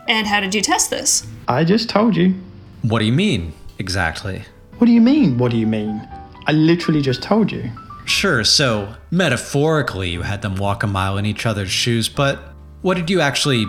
And 0.08 0.28
how 0.28 0.40
did 0.40 0.54
you 0.54 0.62
test 0.62 0.92
this? 0.92 1.26
I 1.48 1.64
just 1.64 1.90
told 1.90 2.16
you. 2.16 2.36
What 2.84 3.00
do 3.00 3.06
you 3.06 3.12
mean, 3.12 3.54
exactly? 3.80 4.44
What 4.78 4.86
do 4.86 4.94
you 4.94 5.02
mean? 5.02 5.40
What 5.40 5.50
do 5.50 5.58
you 5.58 5.66
mean? 5.66 6.08
I 6.46 6.52
literally 6.52 7.02
just 7.02 7.24
told 7.24 7.52
you. 7.52 7.72
Sure, 8.06 8.44
so 8.44 8.94
metaphorically 9.10 10.12
you 10.12 10.22
had 10.22 10.44
them 10.44 10.56
walk 10.58 10.84
a 10.84 10.88
mile 10.88 11.18
in 11.18 11.26
each 11.26 11.48
other's 11.48 11.72
shoes, 11.72 12.10
but 12.10 12.54
what 12.84 12.96
did 12.96 13.10
you 13.10 13.22
actually, 13.22 13.66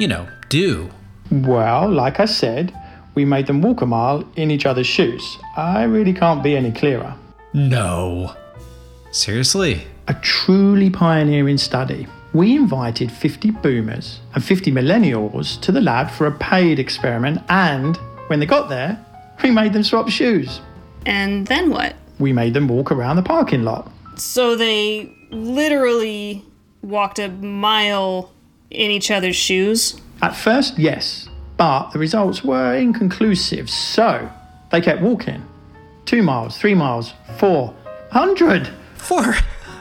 you 0.00 0.08
know, 0.08 0.28
do? 0.48 0.90
Well, 1.30 1.88
like 1.88 2.18
I 2.18 2.24
said, 2.24 2.74
we 3.14 3.24
made 3.24 3.46
them 3.46 3.62
walk 3.62 3.80
a 3.80 3.86
mile 3.86 4.24
in 4.36 4.50
each 4.50 4.66
other's 4.66 4.86
shoes. 4.86 5.38
I 5.56 5.84
really 5.84 6.12
can't 6.12 6.42
be 6.42 6.56
any 6.56 6.72
clearer. 6.72 7.14
No. 7.52 8.34
Seriously? 9.10 9.86
A 10.08 10.14
truly 10.14 10.90
pioneering 10.90 11.58
study. 11.58 12.06
We 12.32 12.54
invited 12.54 13.10
50 13.10 13.50
boomers 13.50 14.20
and 14.34 14.44
50 14.44 14.70
millennials 14.70 15.60
to 15.62 15.72
the 15.72 15.80
lab 15.80 16.10
for 16.10 16.26
a 16.26 16.32
paid 16.32 16.78
experiment, 16.78 17.42
and 17.48 17.96
when 18.28 18.38
they 18.38 18.46
got 18.46 18.68
there, 18.68 19.04
we 19.42 19.50
made 19.50 19.72
them 19.72 19.82
swap 19.82 20.08
shoes. 20.08 20.60
And 21.06 21.46
then 21.46 21.70
what? 21.70 21.96
We 22.18 22.32
made 22.32 22.54
them 22.54 22.68
walk 22.68 22.92
around 22.92 23.16
the 23.16 23.22
parking 23.22 23.64
lot. 23.64 23.90
So 24.16 24.54
they 24.54 25.12
literally 25.30 26.44
walked 26.82 27.18
a 27.18 27.28
mile 27.28 28.30
in 28.70 28.90
each 28.90 29.10
other's 29.10 29.36
shoes? 29.36 30.00
At 30.22 30.36
first, 30.36 30.78
yes, 30.78 31.28
but 31.60 31.90
the 31.90 31.98
results 31.98 32.42
were 32.42 32.74
inconclusive, 32.74 33.68
so 33.68 34.30
they 34.70 34.80
kept 34.80 35.02
walking. 35.02 35.44
Two 36.06 36.22
miles, 36.22 36.56
three 36.56 36.74
miles, 36.74 37.12
four, 37.36 37.74
hundred. 38.10 38.66
Four, 38.94 39.34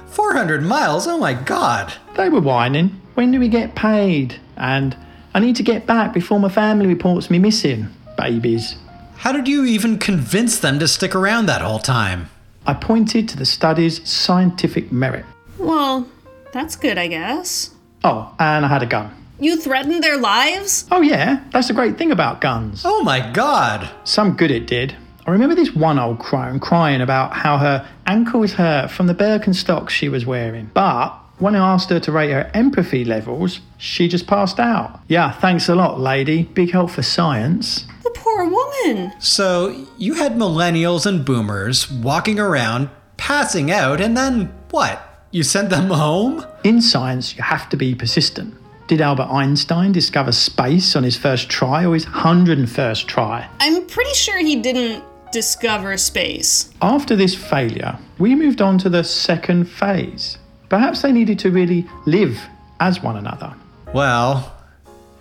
400 0.08 0.62
miles? 0.62 1.08
Oh 1.08 1.18
my 1.18 1.34
god. 1.34 1.94
They 2.18 2.28
were 2.28 2.42
whining. 2.42 3.00
When 3.14 3.32
do 3.32 3.40
we 3.40 3.48
get 3.48 3.76
paid? 3.76 4.42
And 4.58 4.98
I 5.34 5.40
need 5.40 5.56
to 5.56 5.64
get 5.64 5.86
back 5.86 6.14
before 6.14 6.38
my 6.38 6.50
family 6.50 6.86
reports 6.86 7.30
me 7.30 7.40
missing. 7.40 7.88
Babies. 8.18 8.76
How 9.16 9.32
did 9.32 9.48
you 9.48 9.64
even 9.64 10.00
convince 10.00 10.60
them 10.60 10.80
to 10.80 10.88
stick 10.88 11.16
around 11.16 11.46
that 11.46 11.62
whole 11.62 11.80
time? 11.80 12.30
I 12.68 12.74
pointed 12.74 13.30
to 13.30 13.38
the 13.38 13.46
study's 13.46 14.06
scientific 14.06 14.92
merit. 14.92 15.24
Well, 15.58 16.10
that's 16.52 16.76
good, 16.76 16.98
I 16.98 17.08
guess. 17.08 17.74
Oh, 18.04 18.36
and 18.38 18.66
I 18.66 18.68
had 18.68 18.84
a 18.84 18.86
gun. 18.86 19.19
You 19.40 19.56
threatened 19.56 20.04
their 20.04 20.18
lives? 20.18 20.86
Oh, 20.92 21.02
yeah, 21.02 21.44
that's 21.52 21.70
the 21.70 21.74
great 21.74 21.98
thing 21.98 22.12
about 22.12 22.42
guns. 22.42 22.84
Oh 22.86 23.04
my 23.04 23.32
god. 23.32 23.90
Some 24.04 24.36
good 24.36 24.52
it 24.52 24.68
did. 24.68 24.96
I 25.26 25.32
remember 25.32 25.56
this 25.56 25.74
one 25.74 26.00
old 26.00 26.20
crone 26.20 26.60
crying 26.60 27.02
about 27.02 27.34
how 27.34 27.58
her 27.58 27.88
ankle 28.06 28.42
was 28.42 28.54
hurt 28.54 28.92
from 28.92 29.08
the 29.08 29.16
Birkenstocks 29.16 29.90
she 29.92 30.10
was 30.10 30.26
wearing. 30.26 30.72
But 30.74 31.12
when 31.38 31.56
I 31.56 31.74
asked 31.74 31.90
her 31.90 32.00
to 32.02 32.12
rate 32.12 32.32
her 32.32 32.52
empathy 32.54 33.06
levels, 33.06 33.62
she 33.78 34.08
just 34.08 34.28
passed 34.28 34.60
out. 34.60 35.00
Yeah, 35.08 35.32
thanks 35.32 35.70
a 35.70 35.76
lot, 35.76 36.00
lady. 36.00 36.44
Big 36.44 36.72
help 36.72 36.90
for 36.90 37.04
science. 37.04 37.86
The 38.04 38.12
poor 38.16 38.44
woman. 38.46 39.14
So 39.20 39.86
you 39.98 40.16
had 40.16 40.34
millennials 40.34 41.06
and 41.06 41.24
boomers 41.24 41.90
walking 41.90 42.40
around, 42.40 42.90
passing 43.16 43.72
out, 43.72 44.02
and 44.02 44.18
then 44.18 44.52
what? 44.72 45.02
You 45.32 45.44
sent 45.44 45.70
them 45.70 45.90
home? 45.92 46.44
In 46.64 46.82
science, 46.82 47.38
you 47.38 47.44
have 47.44 47.70
to 47.70 47.78
be 47.78 47.94
persistent. 47.96 48.56
Did 48.90 49.02
Albert 49.02 49.28
Einstein 49.30 49.92
discover 49.92 50.32
space 50.32 50.96
on 50.96 51.04
his 51.04 51.16
first 51.16 51.48
try 51.48 51.86
or 51.86 51.94
his 51.94 52.08
101st 52.08 53.06
try? 53.06 53.48
I'm 53.60 53.86
pretty 53.86 54.16
sure 54.16 54.40
he 54.40 54.56
didn't 54.56 55.04
discover 55.32 55.96
space. 55.98 56.74
After 56.82 57.16
this 57.16 57.36
failure, 57.36 58.00
we 58.18 58.34
moved 58.34 58.64
on 58.64 58.80
to 58.80 58.90
the 58.90 59.04
second 59.04 59.66
phase. 59.66 60.40
Perhaps 60.70 61.04
they 61.04 61.12
needed 61.12 61.38
to 61.38 61.52
really 61.52 61.88
live 62.08 62.42
as 62.80 63.04
one 63.04 63.16
another. 63.16 63.54
Well, 63.94 64.58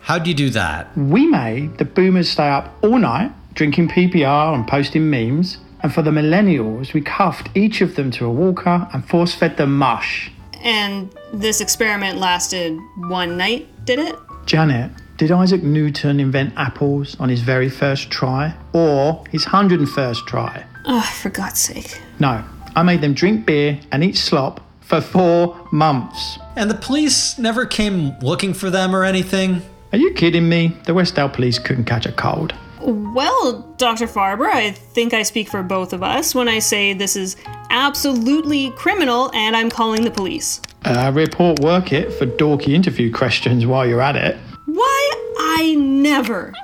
how 0.00 0.18
do 0.18 0.30
you 0.30 0.34
do 0.34 0.48
that? 0.48 0.96
We 0.96 1.26
made 1.26 1.76
the 1.76 1.84
boomers 1.84 2.30
stay 2.30 2.48
up 2.48 2.74
all 2.82 2.98
night 2.98 3.32
drinking 3.52 3.88
PBR 3.88 4.54
and 4.54 4.66
posting 4.66 5.10
memes. 5.10 5.58
And 5.82 5.92
for 5.92 6.00
the 6.00 6.10
millennials, 6.10 6.94
we 6.94 7.02
cuffed 7.02 7.50
each 7.54 7.82
of 7.82 7.96
them 7.96 8.10
to 8.12 8.24
a 8.24 8.30
walker 8.30 8.88
and 8.94 9.06
force 9.06 9.34
fed 9.34 9.58
them 9.58 9.76
mush. 9.76 10.30
And 10.62 11.14
this 11.32 11.60
experiment 11.60 12.18
lasted 12.18 12.78
one 12.96 13.36
night, 13.36 13.68
did 13.84 13.98
it? 13.98 14.16
Janet, 14.46 14.90
did 15.18 15.30
Isaac 15.30 15.62
Newton 15.62 16.20
invent 16.20 16.54
apples 16.56 17.18
on 17.18 17.28
his 17.28 17.40
very 17.40 17.68
first 17.68 18.10
try 18.10 18.54
or 18.72 19.24
his 19.30 19.44
101st 19.44 20.26
try? 20.26 20.64
Oh, 20.84 21.02
for 21.20 21.28
God's 21.30 21.60
sake. 21.60 22.00
No, 22.18 22.44
I 22.74 22.82
made 22.82 23.00
them 23.00 23.14
drink 23.14 23.44
beer 23.44 23.80
and 23.92 24.02
eat 24.02 24.16
slop 24.16 24.60
for 24.80 25.00
four 25.00 25.68
months. 25.70 26.38
And 26.56 26.70
the 26.70 26.74
police 26.74 27.38
never 27.38 27.66
came 27.66 28.18
looking 28.20 28.54
for 28.54 28.70
them 28.70 28.94
or 28.94 29.04
anything? 29.04 29.60
Are 29.92 29.98
you 29.98 30.12
kidding 30.14 30.48
me? 30.48 30.76
The 30.86 30.92
Westdale 30.92 31.32
police 31.32 31.58
couldn't 31.58 31.84
catch 31.84 32.06
a 32.06 32.12
cold. 32.12 32.54
Well, 32.88 33.74
Dr. 33.76 34.06
Farber, 34.06 34.46
I 34.46 34.70
think 34.70 35.12
I 35.12 35.22
speak 35.22 35.50
for 35.50 35.62
both 35.62 35.92
of 35.92 36.02
us 36.02 36.34
when 36.34 36.48
I 36.48 36.58
say 36.58 36.94
this 36.94 37.16
is 37.16 37.36
absolutely 37.68 38.70
criminal 38.70 39.30
and 39.34 39.54
I'm 39.54 39.68
calling 39.68 40.04
the 40.04 40.10
police. 40.10 40.62
Uh, 40.86 41.12
report 41.14 41.60
work 41.60 41.92
it 41.92 42.10
for 42.14 42.24
dorky 42.24 42.68
interview 42.68 43.12
questions 43.12 43.66
while 43.66 43.86
you're 43.86 44.00
at 44.00 44.16
it. 44.16 44.38
Why? 44.64 45.12
I 45.38 45.74
never. 45.78 46.54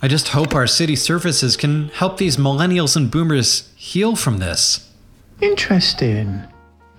I 0.00 0.08
just 0.08 0.28
hope 0.28 0.54
our 0.54 0.66
city 0.66 0.96
services 0.96 1.58
can 1.58 1.88
help 1.88 2.16
these 2.16 2.38
millennials 2.38 2.96
and 2.96 3.10
boomers 3.10 3.70
heal 3.76 4.16
from 4.16 4.38
this. 4.38 4.90
Interesting. 5.42 6.42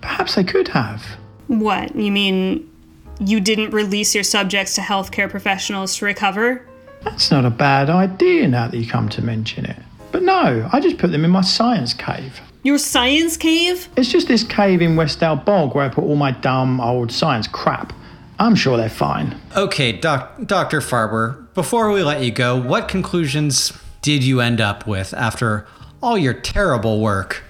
Perhaps 0.02 0.38
I 0.38 0.44
could 0.44 0.68
have. 0.68 1.04
What? 1.48 1.96
You 1.96 2.12
mean 2.12 2.70
you 3.18 3.40
didn't 3.40 3.70
release 3.70 4.14
your 4.14 4.22
subjects 4.22 4.76
to 4.76 4.82
healthcare 4.82 5.28
professionals 5.28 5.96
to 5.96 6.04
recover? 6.04 6.64
That's 7.06 7.30
not 7.30 7.44
a 7.46 7.50
bad 7.50 7.88
idea 7.88 8.46
now 8.48 8.68
that 8.68 8.76
you 8.76 8.86
come 8.86 9.08
to 9.10 9.22
mention 9.22 9.64
it. 9.64 9.76
But 10.12 10.22
no, 10.22 10.68
I 10.72 10.80
just 10.80 10.98
put 10.98 11.12
them 11.12 11.24
in 11.24 11.30
my 11.30 11.40
science 11.40 11.94
cave. 11.94 12.40
Your 12.62 12.78
science 12.78 13.36
cave? 13.36 13.88
It's 13.96 14.10
just 14.10 14.28
this 14.28 14.42
cave 14.42 14.82
in 14.82 14.96
Westdale 14.96 15.42
Bog 15.44 15.74
where 15.74 15.84
I 15.84 15.88
put 15.88 16.04
all 16.04 16.16
my 16.16 16.32
dumb 16.32 16.80
old 16.80 17.12
science 17.12 17.46
crap. 17.46 17.92
I'm 18.38 18.54
sure 18.54 18.76
they're 18.76 18.88
fine. 18.90 19.40
Okay, 19.56 19.92
doc- 19.92 20.32
Dr. 20.44 20.80
Farber, 20.80 21.46
before 21.54 21.90
we 21.90 22.02
let 22.02 22.22
you 22.22 22.30
go, 22.32 22.60
what 22.60 22.88
conclusions 22.88 23.72
did 24.02 24.22
you 24.24 24.40
end 24.40 24.60
up 24.60 24.86
with 24.86 25.14
after 25.14 25.66
all 26.02 26.18
your 26.18 26.34
terrible 26.34 27.00
work? 27.00 27.42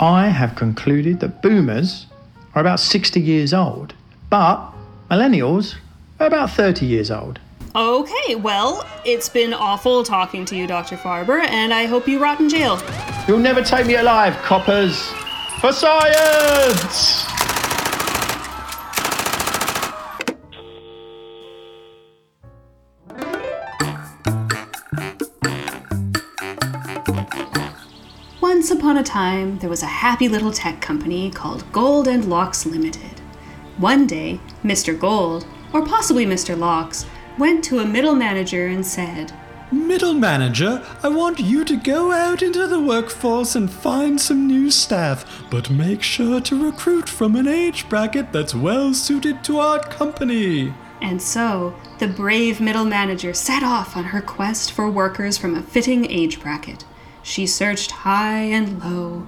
I 0.00 0.28
have 0.28 0.56
concluded 0.56 1.20
that 1.20 1.40
boomers 1.40 2.06
are 2.54 2.60
about 2.60 2.80
60 2.80 3.20
years 3.20 3.54
old, 3.54 3.94
but 4.28 4.70
millennials 5.10 5.76
are 6.18 6.26
about 6.26 6.50
30 6.50 6.84
years 6.84 7.10
old. 7.10 7.38
Okay, 7.76 8.36
well, 8.36 8.88
it's 9.04 9.28
been 9.28 9.52
awful 9.52 10.04
talking 10.04 10.44
to 10.44 10.54
you, 10.54 10.64
Dr. 10.64 10.96
Farber, 10.96 11.40
and 11.40 11.74
I 11.74 11.86
hope 11.86 12.06
you 12.06 12.20
rot 12.20 12.38
in 12.38 12.48
jail. 12.48 12.80
You'll 13.26 13.40
never 13.40 13.62
take 13.62 13.84
me 13.84 13.96
alive, 13.96 14.36
coppers! 14.44 15.08
For 15.60 15.72
science! 15.72 17.26
Once 28.40 28.70
upon 28.70 28.98
a 28.98 29.02
time, 29.02 29.58
there 29.58 29.68
was 29.68 29.82
a 29.82 29.86
happy 29.86 30.28
little 30.28 30.52
tech 30.52 30.80
company 30.80 31.28
called 31.28 31.64
Gold 31.72 32.06
and 32.06 32.26
Locks 32.26 32.66
Limited. 32.66 33.20
One 33.78 34.06
day, 34.06 34.38
Mr. 34.62 34.96
Gold, 34.96 35.44
or 35.72 35.84
possibly 35.84 36.24
Mr. 36.24 36.56
Locks, 36.56 37.04
went 37.38 37.64
to 37.64 37.78
a 37.80 37.86
middle 37.86 38.14
manager 38.14 38.66
and 38.66 38.84
said, 38.84 39.32
Middle 39.72 40.14
manager, 40.14 40.84
I 41.02 41.08
want 41.08 41.40
you 41.40 41.64
to 41.64 41.76
go 41.76 42.12
out 42.12 42.42
into 42.42 42.66
the 42.66 42.80
workforce 42.80 43.56
and 43.56 43.70
find 43.70 44.20
some 44.20 44.46
new 44.46 44.70
staff, 44.70 45.24
but 45.50 45.70
make 45.70 46.02
sure 46.02 46.40
to 46.42 46.64
recruit 46.64 47.08
from 47.08 47.34
an 47.34 47.48
age 47.48 47.88
bracket 47.88 48.30
that's 48.32 48.54
well 48.54 48.94
suited 48.94 49.42
to 49.44 49.58
our 49.58 49.80
company. 49.80 50.72
And 51.00 51.20
so, 51.20 51.74
the 51.98 52.06
brave 52.06 52.60
middle 52.60 52.84
manager 52.84 53.34
set 53.34 53.62
off 53.62 53.96
on 53.96 54.04
her 54.04 54.22
quest 54.22 54.70
for 54.72 54.88
workers 54.88 55.36
from 55.36 55.54
a 55.54 55.62
fitting 55.62 56.08
age 56.10 56.40
bracket. 56.40 56.84
She 57.22 57.46
searched 57.46 57.90
high 57.90 58.42
and 58.42 58.82
low. 58.82 59.26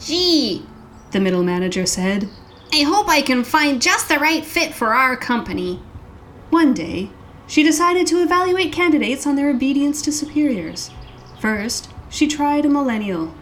Gee, 0.00 0.66
The 1.12 1.20
middle 1.20 1.44
manager 1.44 1.86
said, 1.86 2.28
I 2.72 2.82
hope 2.82 3.08
I 3.08 3.22
can 3.22 3.44
find 3.44 3.80
just 3.80 4.08
the 4.08 4.18
right 4.18 4.44
fit 4.44 4.74
for 4.74 4.94
our 4.94 5.16
company. 5.16 5.80
One 6.50 6.74
day, 6.74 7.10
she 7.52 7.62
decided 7.62 8.06
to 8.06 8.22
evaluate 8.22 8.72
candidates 8.72 9.26
on 9.26 9.36
their 9.36 9.50
obedience 9.50 10.00
to 10.00 10.10
superiors. 10.10 10.90
First, 11.38 11.92
she 12.08 12.26
tried 12.26 12.64
a 12.64 12.70
millennial. 12.70 13.34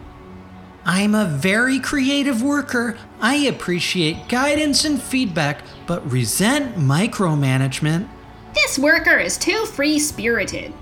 I'm 0.83 1.15
a 1.15 1.23
very 1.23 1.79
creative 1.79 2.43
worker. 2.43 2.97
I 3.21 3.35
appreciate 3.35 4.27
guidance 4.27 4.83
and 4.83 5.01
feedback, 5.01 5.63
but 5.87 6.11
resent 6.11 6.75
micromanagement. 6.75 8.09
This 8.53 8.77
worker 8.77 9.17
is 9.17 9.37
too 9.37 9.65
free 9.65 9.97
spirited, 9.97 10.73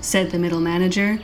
said 0.00 0.30
the 0.30 0.38
middle 0.38 0.60
manager. 0.60 1.18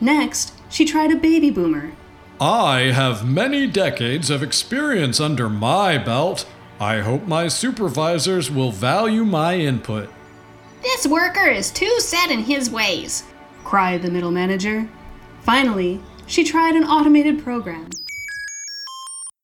Next, 0.00 0.54
she 0.68 0.84
tried 0.84 1.12
a 1.12 1.16
baby 1.16 1.50
boomer. 1.50 1.92
I 2.40 2.90
have 2.92 3.24
many 3.24 3.68
decades 3.68 4.28
of 4.28 4.42
experience 4.42 5.20
under 5.20 5.48
my 5.48 5.98
belt. 5.98 6.48
I 6.80 7.02
hope 7.02 7.28
my 7.28 7.46
supervisors 7.46 8.50
will 8.50 8.72
value 8.72 9.24
my 9.24 9.56
input. 9.56 10.10
This 10.82 11.06
worker 11.06 11.46
is 11.48 11.70
too 11.70 12.00
set 12.00 12.30
in 12.30 12.40
his 12.40 12.70
ways, 12.70 13.24
cried 13.64 14.02
the 14.02 14.10
middle 14.10 14.30
manager. 14.30 14.88
Finally, 15.40 16.00
she 16.26 16.44
tried 16.44 16.74
an 16.74 16.84
automated 16.84 17.42
program. 17.42 17.88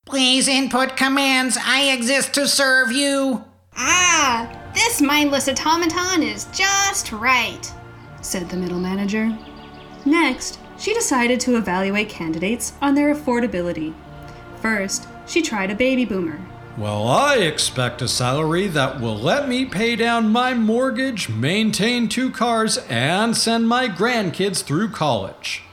Please 0.04 0.46
input 0.48 0.96
commands. 0.96 1.56
I 1.60 1.92
exist 1.92 2.34
to 2.34 2.46
serve 2.46 2.92
you. 2.92 3.44
Ah, 3.76 4.70
this 4.74 5.00
mindless 5.00 5.48
automaton 5.48 6.22
is 6.22 6.46
just 6.52 7.12
right, 7.12 7.72
said 8.20 8.48
the 8.48 8.56
middle 8.56 8.80
manager. 8.80 9.36
Next, 10.04 10.58
she 10.78 10.92
decided 10.92 11.40
to 11.40 11.56
evaluate 11.56 12.08
candidates 12.08 12.74
on 12.82 12.94
their 12.94 13.14
affordability. 13.14 13.94
First, 14.60 15.08
she 15.26 15.40
tried 15.40 15.70
a 15.70 15.74
baby 15.74 16.04
boomer. 16.04 16.40
Well, 16.78 17.06
I 17.06 17.36
expect 17.36 18.00
a 18.00 18.08
salary 18.08 18.66
that 18.68 18.98
will 18.98 19.16
let 19.16 19.46
me 19.46 19.66
pay 19.66 19.94
down 19.94 20.32
my 20.32 20.54
mortgage, 20.54 21.28
maintain 21.28 22.08
two 22.08 22.30
cars, 22.30 22.78
and 22.88 23.36
send 23.36 23.68
my 23.68 23.88
grandkids 23.88 24.62
through 24.62 24.88
college. 24.88 25.64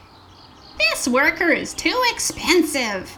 This 0.78 1.08
worker 1.08 1.52
is 1.52 1.74
too 1.74 1.98
expensive, 2.12 3.18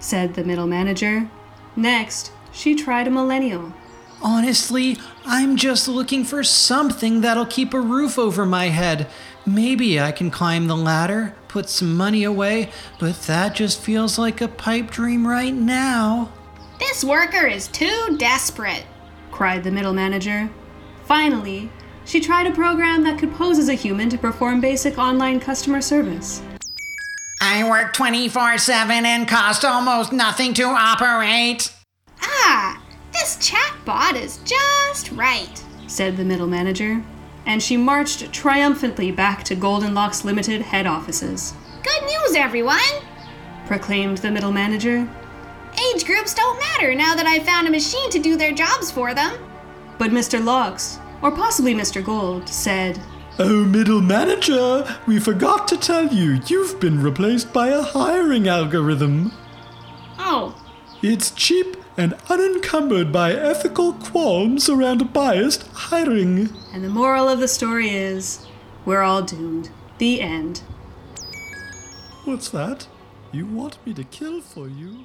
said 0.00 0.34
the 0.34 0.42
middle 0.42 0.66
manager. 0.66 1.30
Next, 1.76 2.32
she 2.50 2.74
tried 2.74 3.06
a 3.06 3.10
millennial. 3.10 3.72
Honestly, 4.20 4.98
I'm 5.24 5.56
just 5.56 5.86
looking 5.86 6.24
for 6.24 6.42
something 6.42 7.20
that'll 7.20 7.46
keep 7.46 7.72
a 7.72 7.80
roof 7.80 8.18
over 8.18 8.44
my 8.44 8.66
head. 8.66 9.06
Maybe 9.46 10.00
I 10.00 10.10
can 10.10 10.32
climb 10.32 10.66
the 10.66 10.76
ladder, 10.76 11.36
put 11.46 11.68
some 11.68 11.96
money 11.96 12.24
away, 12.24 12.70
but 12.98 13.22
that 13.22 13.54
just 13.54 13.80
feels 13.80 14.18
like 14.18 14.40
a 14.40 14.48
pipe 14.48 14.90
dream 14.90 15.26
right 15.26 15.54
now. 15.54 16.32
This 16.90 17.04
worker 17.04 17.46
is 17.46 17.68
too 17.68 18.16
desperate, 18.18 18.84
cried 19.30 19.62
the 19.62 19.70
middle 19.70 19.92
manager. 19.92 20.50
Finally, 21.04 21.70
she 22.04 22.20
tried 22.20 22.48
a 22.48 22.50
program 22.50 23.04
that 23.04 23.16
could 23.16 23.32
pose 23.32 23.60
as 23.60 23.68
a 23.68 23.74
human 23.74 24.10
to 24.10 24.18
perform 24.18 24.60
basic 24.60 24.98
online 24.98 25.38
customer 25.38 25.80
service. 25.82 26.42
I 27.40 27.62
work 27.70 27.92
24 27.92 28.58
7 28.58 29.06
and 29.06 29.28
cost 29.28 29.64
almost 29.64 30.12
nothing 30.12 30.52
to 30.54 30.64
operate. 30.64 31.72
Ah, 32.22 32.82
this 33.12 33.36
chatbot 33.36 34.20
is 34.20 34.38
just 34.38 35.12
right, 35.12 35.62
said 35.86 36.16
the 36.16 36.24
middle 36.24 36.48
manager, 36.48 37.04
and 37.46 37.62
she 37.62 37.76
marched 37.76 38.32
triumphantly 38.32 39.12
back 39.12 39.44
to 39.44 39.54
Gold 39.54 39.84
and 39.84 39.94
Locks 39.94 40.24
Limited 40.24 40.60
head 40.60 40.88
offices. 40.88 41.54
Good 41.84 42.02
news, 42.02 42.34
everyone, 42.34 42.80
proclaimed 43.66 44.18
the 44.18 44.32
middle 44.32 44.50
manager. 44.50 45.08
Age 45.94 46.04
groups 46.04 46.34
don't 46.34 46.58
matter 46.58 46.94
now 46.94 47.14
that 47.14 47.26
I've 47.26 47.44
found 47.44 47.66
a 47.66 47.70
machine 47.70 48.10
to 48.10 48.18
do 48.18 48.36
their 48.36 48.52
jobs 48.52 48.90
for 48.90 49.14
them. 49.14 49.38
But 49.98 50.10
Mr. 50.10 50.42
Locks, 50.44 50.98
or 51.22 51.30
possibly 51.30 51.74
Mr. 51.74 52.04
Gold, 52.04 52.48
said, 52.48 53.00
Oh, 53.38 53.64
middle 53.64 54.00
manager, 54.00 54.86
we 55.06 55.18
forgot 55.18 55.66
to 55.68 55.76
tell 55.76 56.06
you, 56.08 56.40
you've 56.46 56.78
been 56.78 57.02
replaced 57.02 57.52
by 57.52 57.68
a 57.68 57.82
hiring 57.82 58.46
algorithm. 58.46 59.32
Oh. 60.18 60.54
It's 61.02 61.30
cheap 61.30 61.76
and 61.96 62.14
unencumbered 62.28 63.10
by 63.10 63.32
ethical 63.32 63.94
qualms 63.94 64.68
around 64.68 65.12
biased 65.12 65.66
hiring. 65.68 66.50
And 66.72 66.84
the 66.84 66.88
moral 66.88 67.28
of 67.28 67.40
the 67.40 67.48
story 67.48 67.90
is 67.90 68.46
we're 68.84 69.02
all 69.02 69.22
doomed. 69.22 69.70
The 69.98 70.20
end. 70.20 70.62
What's 72.24 72.48
that? 72.50 72.86
You 73.32 73.46
want 73.46 73.84
me 73.86 73.94
to 73.94 74.04
kill 74.04 74.40
for 74.40 74.68
you? 74.68 75.04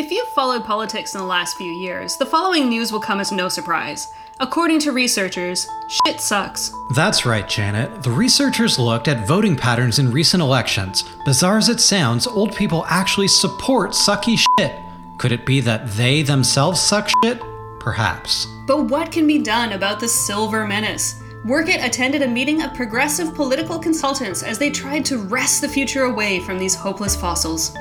If 0.00 0.10
you've 0.10 0.28
followed 0.28 0.64
politics 0.64 1.14
in 1.14 1.20
the 1.20 1.26
last 1.26 1.58
few 1.58 1.70
years, 1.70 2.16
the 2.16 2.24
following 2.24 2.70
news 2.70 2.90
will 2.90 3.00
come 3.00 3.20
as 3.20 3.30
no 3.30 3.50
surprise. 3.50 4.10
According 4.40 4.80
to 4.80 4.92
researchers, 4.92 5.68
shit 5.90 6.22
sucks. 6.22 6.72
That's 6.94 7.26
right, 7.26 7.46
Janet. 7.46 8.02
The 8.02 8.10
researchers 8.10 8.78
looked 8.78 9.08
at 9.08 9.26
voting 9.26 9.56
patterns 9.56 9.98
in 9.98 10.10
recent 10.10 10.42
elections. 10.42 11.04
Bizarre 11.26 11.58
as 11.58 11.68
it 11.68 11.80
sounds, 11.80 12.26
old 12.26 12.56
people 12.56 12.86
actually 12.88 13.28
support 13.28 13.90
sucky 13.90 14.38
shit. 14.38 14.72
Could 15.18 15.32
it 15.32 15.44
be 15.44 15.60
that 15.60 15.86
they 15.88 16.22
themselves 16.22 16.80
suck 16.80 17.10
shit? 17.22 17.42
Perhaps. 17.78 18.46
But 18.66 18.84
what 18.84 19.12
can 19.12 19.26
be 19.26 19.42
done 19.42 19.72
about 19.72 20.00
the 20.00 20.08
silver 20.08 20.66
menace? 20.66 21.22
Work 21.44 21.68
It 21.68 21.84
attended 21.84 22.22
a 22.22 22.26
meeting 22.26 22.62
of 22.62 22.72
progressive 22.72 23.34
political 23.34 23.78
consultants 23.78 24.42
as 24.42 24.58
they 24.58 24.70
tried 24.70 25.04
to 25.04 25.18
wrest 25.18 25.60
the 25.60 25.68
future 25.68 26.04
away 26.04 26.40
from 26.40 26.58
these 26.58 26.74
hopeless 26.74 27.14
fossils. 27.14 27.76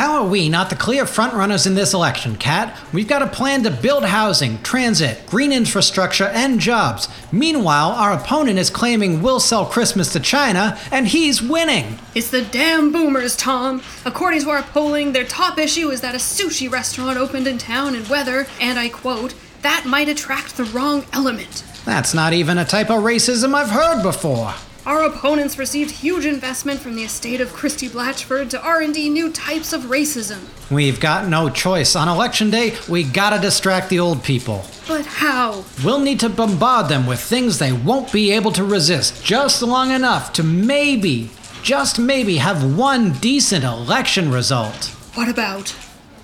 How 0.00 0.22
are 0.22 0.26
we 0.26 0.48
not 0.48 0.70
the 0.70 0.76
clear 0.76 1.04
frontrunners 1.04 1.66
in 1.66 1.74
this 1.74 1.92
election, 1.92 2.36
Kat? 2.36 2.74
We've 2.90 3.06
got 3.06 3.20
a 3.20 3.26
plan 3.26 3.64
to 3.64 3.70
build 3.70 4.06
housing, 4.06 4.62
transit, 4.62 5.26
green 5.26 5.52
infrastructure, 5.52 6.24
and 6.24 6.58
jobs. 6.58 7.06
Meanwhile, 7.30 7.90
our 7.90 8.14
opponent 8.14 8.58
is 8.58 8.70
claiming 8.70 9.20
we'll 9.20 9.40
sell 9.40 9.66
Christmas 9.66 10.10
to 10.14 10.18
China, 10.20 10.78
and 10.90 11.06
he's 11.06 11.42
winning. 11.42 11.98
It's 12.14 12.30
the 12.30 12.40
damn 12.40 12.92
boomers, 12.92 13.36
Tom. 13.36 13.82
According 14.06 14.40
to 14.44 14.48
our 14.48 14.62
polling, 14.62 15.12
their 15.12 15.26
top 15.26 15.58
issue 15.58 15.90
is 15.90 16.00
that 16.00 16.14
a 16.14 16.18
sushi 16.18 16.72
restaurant 16.72 17.18
opened 17.18 17.46
in 17.46 17.58
town 17.58 17.94
and 17.94 18.08
whether, 18.08 18.46
and 18.58 18.78
I 18.78 18.88
quote, 18.88 19.34
that 19.60 19.84
might 19.84 20.08
attract 20.08 20.56
the 20.56 20.64
wrong 20.64 21.04
element. 21.12 21.62
That's 21.84 22.14
not 22.14 22.32
even 22.32 22.56
a 22.56 22.64
type 22.64 22.88
of 22.88 23.02
racism 23.02 23.52
I've 23.52 23.68
heard 23.68 24.02
before. 24.02 24.54
Our 24.90 25.04
opponents 25.04 25.56
received 25.56 25.92
huge 25.92 26.26
investment 26.26 26.80
from 26.80 26.96
the 26.96 27.04
estate 27.04 27.40
of 27.40 27.52
Christie 27.52 27.88
Blatchford 27.88 28.50
to 28.50 28.60
R&D 28.60 29.08
new 29.08 29.30
types 29.30 29.72
of 29.72 29.82
racism. 29.82 30.40
We've 30.68 30.98
got 30.98 31.28
no 31.28 31.48
choice. 31.48 31.94
On 31.94 32.08
election 32.08 32.50
day, 32.50 32.76
we 32.88 33.04
gotta 33.04 33.40
distract 33.40 33.88
the 33.88 34.00
old 34.00 34.24
people. 34.24 34.64
But 34.88 35.06
how? 35.06 35.64
We'll 35.84 36.00
need 36.00 36.18
to 36.18 36.28
bombard 36.28 36.88
them 36.88 37.06
with 37.06 37.20
things 37.20 37.60
they 37.60 37.70
won't 37.70 38.12
be 38.12 38.32
able 38.32 38.50
to 38.50 38.64
resist 38.64 39.24
just 39.24 39.62
long 39.62 39.92
enough 39.92 40.32
to 40.32 40.42
maybe, 40.42 41.30
just 41.62 42.00
maybe, 42.00 42.38
have 42.38 42.76
one 42.76 43.12
decent 43.12 43.62
election 43.62 44.32
result. 44.32 44.86
What 45.14 45.28
about 45.28 45.72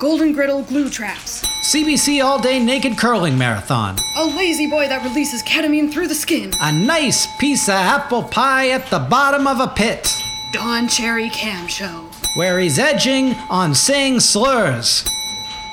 golden 0.00 0.32
griddle 0.32 0.62
glue 0.62 0.90
traps? 0.90 1.55
CBC 1.66 2.24
all 2.24 2.40
day 2.40 2.62
naked 2.62 2.96
curling 2.96 3.36
marathon. 3.36 3.96
A 4.16 4.24
La-Z-Boy 4.24 4.86
that 4.86 5.02
releases 5.02 5.42
ketamine 5.42 5.92
through 5.92 6.06
the 6.06 6.14
skin. 6.14 6.52
A 6.60 6.72
nice 6.72 7.26
piece 7.38 7.68
of 7.68 7.74
apple 7.74 8.22
pie 8.22 8.68
at 8.68 8.88
the 8.88 9.00
bottom 9.00 9.48
of 9.48 9.58
a 9.58 9.66
pit. 9.66 10.08
Don 10.52 10.86
Cherry 10.86 11.28
Cam 11.30 11.66
Show. 11.66 12.08
Where 12.36 12.60
he's 12.60 12.78
edging 12.78 13.34
on 13.50 13.74
saying 13.74 14.20
slurs. 14.20 15.04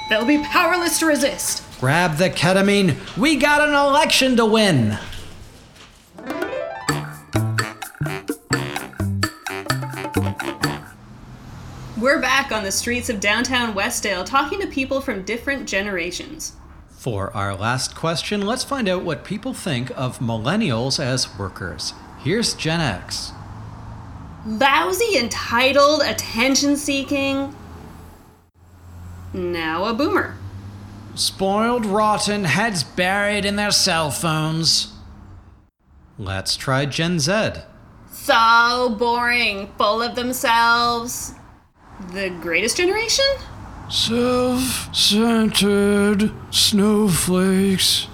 They'll 0.10 0.26
be 0.26 0.40
powerless 0.40 0.98
to 0.98 1.06
resist. 1.06 1.62
Grab 1.80 2.18
the 2.18 2.32
ketamine. 2.32 2.96
We 3.16 3.36
got 3.36 3.62
an 3.62 3.76
election 3.76 4.36
to 4.38 4.48
win. 4.48 4.98
We're 12.04 12.20
back 12.20 12.52
on 12.52 12.66
the 12.66 12.72
streets 12.74 13.10
of 13.10 13.22
downtown 13.22 13.74
Westdale 13.74 14.26
talking 14.26 14.60
to 14.60 14.68
people 14.68 15.00
from 15.00 15.24
different 15.24 15.70
generations. 15.70 16.52
For 16.90 17.34
our 17.34 17.56
last 17.56 17.96
question, 17.96 18.42
let's 18.42 18.66
find 18.66 18.90
out 18.90 19.06
what 19.06 19.24
people 19.24 19.54
think 19.54 19.90
of 19.92 20.20
millennials 20.20 21.00
as 21.00 21.40
workers. 21.40 21.94
Here's 22.20 22.56
Gen 22.56 22.82
X. 22.82 23.32
Lousy, 24.46 25.18
entitled, 25.18 26.02
attention 26.02 26.76
seeking. 26.76 27.56
Now 29.32 29.86
a 29.86 29.94
boomer. 29.94 30.36
Spoiled, 31.16 31.86
rotten, 31.86 32.44
heads 32.44 32.84
buried 32.84 33.46
in 33.46 33.56
their 33.56 33.72
cell 33.72 34.12
phones. 34.12 34.92
Let's 36.18 36.58
try 36.58 36.86
Gen 36.86 37.20
Z. 37.20 37.52
So 38.12 38.94
boring, 39.00 39.72
full 39.78 40.02
of 40.02 40.16
themselves. 40.16 41.36
The 42.14 42.30
greatest 42.30 42.78
generation? 42.78 43.26
Self 43.90 44.96
centered 44.96 46.32
snowflakes. 46.52 48.08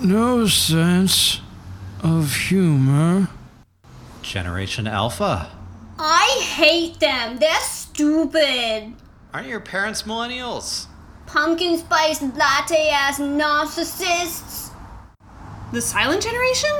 No 0.00 0.46
sense 0.46 1.40
of 2.02 2.34
humor. 2.34 3.28
Generation 4.22 4.86
Alpha. 4.86 5.50
I 5.98 6.40
hate 6.54 7.00
them. 7.00 7.38
They're 7.38 7.60
stupid. 7.60 8.94
Aren't 9.34 9.48
your 9.48 9.60
parents 9.60 10.04
millennials? 10.04 10.86
Pumpkin 11.26 11.76
spice 11.76 12.22
latte 12.22 12.88
ass 12.88 13.18
narcissists. 13.18 14.70
The 15.72 15.82
silent 15.82 16.22
generation? 16.22 16.70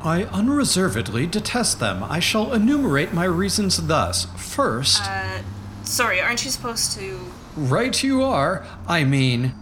I 0.00 0.24
unreservedly 0.24 1.26
detest 1.26 1.80
them. 1.80 2.04
I 2.04 2.20
shall 2.20 2.52
enumerate 2.52 3.12
my 3.12 3.24
reasons 3.24 3.78
thus. 3.88 4.26
First, 4.36 5.02
Uh, 5.02 5.38
sorry, 5.88 6.20
aren't 6.20 6.44
you 6.44 6.50
supposed 6.50 6.92
to. 6.92 7.18
right 7.56 8.02
you 8.02 8.22
are. 8.22 8.66
I 8.86 9.04
mean, 9.04 9.54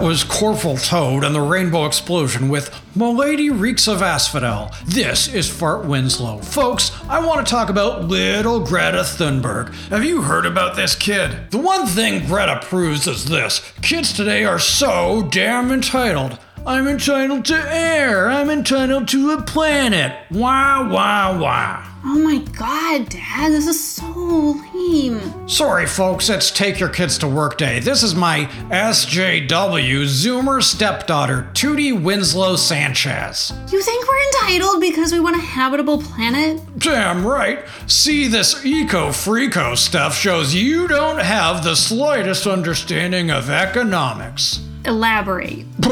Was 0.00 0.24
Corporal 0.24 0.78
Toad 0.78 1.24
and 1.24 1.34
the 1.34 1.42
Rainbow 1.42 1.84
Explosion 1.84 2.48
with 2.48 2.74
Milady 2.96 3.50
Reeks 3.50 3.86
of 3.86 4.00
Asphodel. 4.00 4.74
This 4.86 5.28
is 5.28 5.50
Fart 5.50 5.84
Winslow. 5.84 6.38
Folks, 6.38 6.90
I 7.06 7.24
want 7.24 7.46
to 7.46 7.50
talk 7.50 7.68
about 7.68 8.04
little 8.04 8.60
Greta 8.60 9.02
Thunberg. 9.02 9.74
Have 9.90 10.02
you 10.02 10.22
heard 10.22 10.46
about 10.46 10.74
this 10.74 10.96
kid? 10.96 11.50
The 11.50 11.58
one 11.58 11.86
thing 11.86 12.26
Greta 12.26 12.60
proves 12.62 13.06
is 13.06 13.26
this 13.26 13.60
kids 13.82 14.14
today 14.14 14.44
are 14.44 14.58
so 14.58 15.28
damn 15.30 15.70
entitled. 15.70 16.38
I'm 16.66 16.88
entitled 16.88 17.44
to 17.46 17.56
air. 17.70 18.30
I'm 18.30 18.48
entitled 18.48 19.06
to 19.08 19.32
a 19.32 19.42
planet. 19.42 20.16
Wow, 20.30 20.90
wow, 20.90 21.38
wah. 21.38 21.89
Oh 22.02 22.18
my 22.18 22.38
god, 22.56 23.10
Dad, 23.10 23.52
this 23.52 23.66
is 23.66 23.82
so 23.82 24.58
lame. 24.74 25.20
Sorry, 25.46 25.86
folks, 25.86 26.30
it's 26.30 26.50
Take 26.50 26.80
Your 26.80 26.88
Kids 26.88 27.18
to 27.18 27.28
Work 27.28 27.58
Day. 27.58 27.78
This 27.78 28.02
is 28.02 28.14
my 28.14 28.46
SJW 28.70 30.04
Zoomer 30.04 30.62
stepdaughter, 30.62 31.50
Tootie 31.52 32.02
Winslow 32.02 32.56
Sanchez. 32.56 33.52
You 33.70 33.82
think 33.82 34.08
we're 34.08 34.22
entitled 34.22 34.80
because 34.80 35.12
we 35.12 35.20
want 35.20 35.36
a 35.36 35.40
habitable 35.40 36.00
planet? 36.00 36.62
Damn 36.78 37.26
right. 37.26 37.64
See, 37.86 38.28
this 38.28 38.64
eco 38.64 39.08
freako 39.08 39.76
stuff 39.76 40.16
shows 40.16 40.54
you 40.54 40.88
don't 40.88 41.20
have 41.20 41.62
the 41.62 41.76
slightest 41.76 42.46
understanding 42.46 43.30
of 43.30 43.50
economics. 43.50 44.60
Elaborate. 44.84 45.66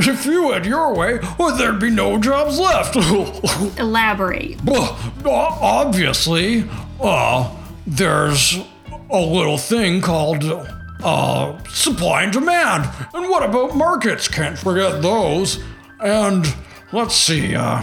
If 0.00 0.24
you 0.26 0.52
had 0.52 0.64
your 0.64 0.94
way, 0.94 1.18
well, 1.38 1.56
there'd 1.56 1.80
be 1.80 1.90
no 1.90 2.18
jobs 2.18 2.58
left. 2.58 2.96
Elaborate. 3.78 4.58
Obviously, 5.24 6.64
uh, 7.00 7.54
there's 7.86 8.58
a 9.10 9.20
little 9.20 9.58
thing 9.58 10.00
called 10.00 10.44
uh, 11.02 11.62
supply 11.64 12.22
and 12.22 12.32
demand. 12.32 12.88
And 13.12 13.28
what 13.28 13.42
about 13.42 13.76
markets? 13.76 14.28
Can't 14.28 14.58
forget 14.58 15.02
those. 15.02 15.58
And 16.00 16.46
let's 16.92 17.14
see, 17.14 17.54
uh, 17.54 17.82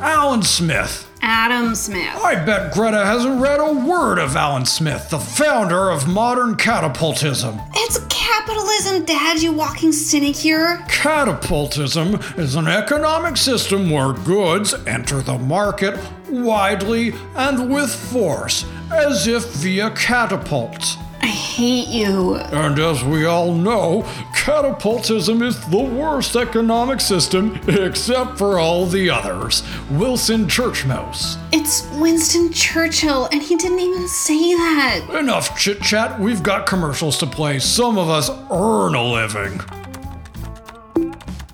Alan 0.00 0.42
Smith. 0.42 1.09
Adam 1.22 1.74
Smith. 1.74 2.16
I 2.16 2.34
bet 2.44 2.72
Greta 2.72 3.04
hasn't 3.04 3.40
read 3.40 3.60
a 3.60 3.72
word 3.72 4.18
of 4.18 4.36
Alan 4.36 4.64
Smith, 4.66 5.10
the 5.10 5.18
founder 5.18 5.90
of 5.90 6.08
modern 6.08 6.54
catapultism. 6.54 7.62
It's 7.74 7.98
capitalism, 8.08 9.04
Dad, 9.04 9.40
you 9.40 9.52
walking 9.52 9.92
cynic 9.92 10.36
here. 10.36 10.78
Catapultism 10.88 12.38
is 12.38 12.54
an 12.54 12.68
economic 12.68 13.36
system 13.36 13.90
where 13.90 14.12
goods 14.12 14.74
enter 14.86 15.20
the 15.20 15.38
market 15.38 15.98
widely 16.30 17.12
and 17.36 17.72
with 17.72 17.94
force, 17.94 18.64
as 18.92 19.26
if 19.26 19.46
via 19.54 19.90
catapults. 19.90 20.96
I 21.22 21.26
hate 21.26 21.88
you. 21.88 22.36
And 22.36 22.78
as 22.78 23.04
we 23.04 23.26
all 23.26 23.52
know, 23.52 24.02
catapultism 24.40 25.42
is 25.46 25.60
the 25.66 25.78
worst 25.78 26.34
economic 26.34 27.00
system 27.00 27.60
except 27.68 28.38
for 28.38 28.58
all 28.58 28.86
the 28.86 29.10
others. 29.10 29.62
Wilson 29.90 30.48
Churchmouse. 30.48 31.36
It's 31.52 31.86
Winston 32.00 32.52
Churchill, 32.52 33.28
and 33.32 33.42
he 33.42 33.56
didn't 33.56 33.80
even 33.80 34.08
say 34.08 34.54
that. 34.54 35.06
Enough 35.18 35.58
chit 35.58 35.82
chat, 35.82 36.18
we've 36.18 36.42
got 36.42 36.66
commercials 36.66 37.18
to 37.18 37.26
play. 37.26 37.58
Some 37.58 37.98
of 37.98 38.08
us 38.08 38.30
earn 38.50 38.94
a 38.94 39.04
living. 39.04 39.60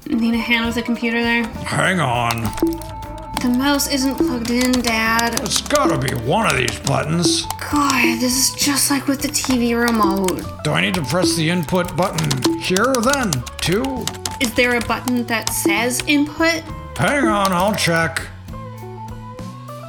Need 0.06 0.34
a 0.34 0.38
hand 0.38 0.66
with 0.66 0.76
the 0.76 0.82
computer 0.82 1.20
there? 1.20 1.44
Hang 1.44 2.00
on. 2.00 2.95
The 3.42 3.54
mouse 3.56 3.92
isn't 3.92 4.16
plugged 4.16 4.50
in, 4.50 4.72
Dad. 4.72 5.38
It's 5.40 5.60
gotta 5.60 5.98
be 5.98 6.14
one 6.26 6.46
of 6.46 6.56
these 6.56 6.78
buttons. 6.80 7.44
God, 7.70 8.18
this 8.20 8.32
is 8.50 8.54
just 8.54 8.90
like 8.90 9.06
with 9.06 9.20
the 9.20 9.28
TV 9.28 9.78
remote. 9.80 10.42
Do 10.64 10.72
I 10.72 10.80
need 10.80 10.94
to 10.94 11.02
press 11.02 11.36
the 11.36 11.48
input 11.50 11.96
button 11.96 12.58
here 12.58 12.92
then, 13.02 13.30
too? 13.60 14.04
Is 14.40 14.52
there 14.54 14.76
a 14.76 14.80
button 14.86 15.24
that 15.26 15.50
says 15.50 16.02
input? 16.06 16.62
Hang 16.96 17.26
on, 17.26 17.52
I'll 17.52 17.74
check. 17.74 18.26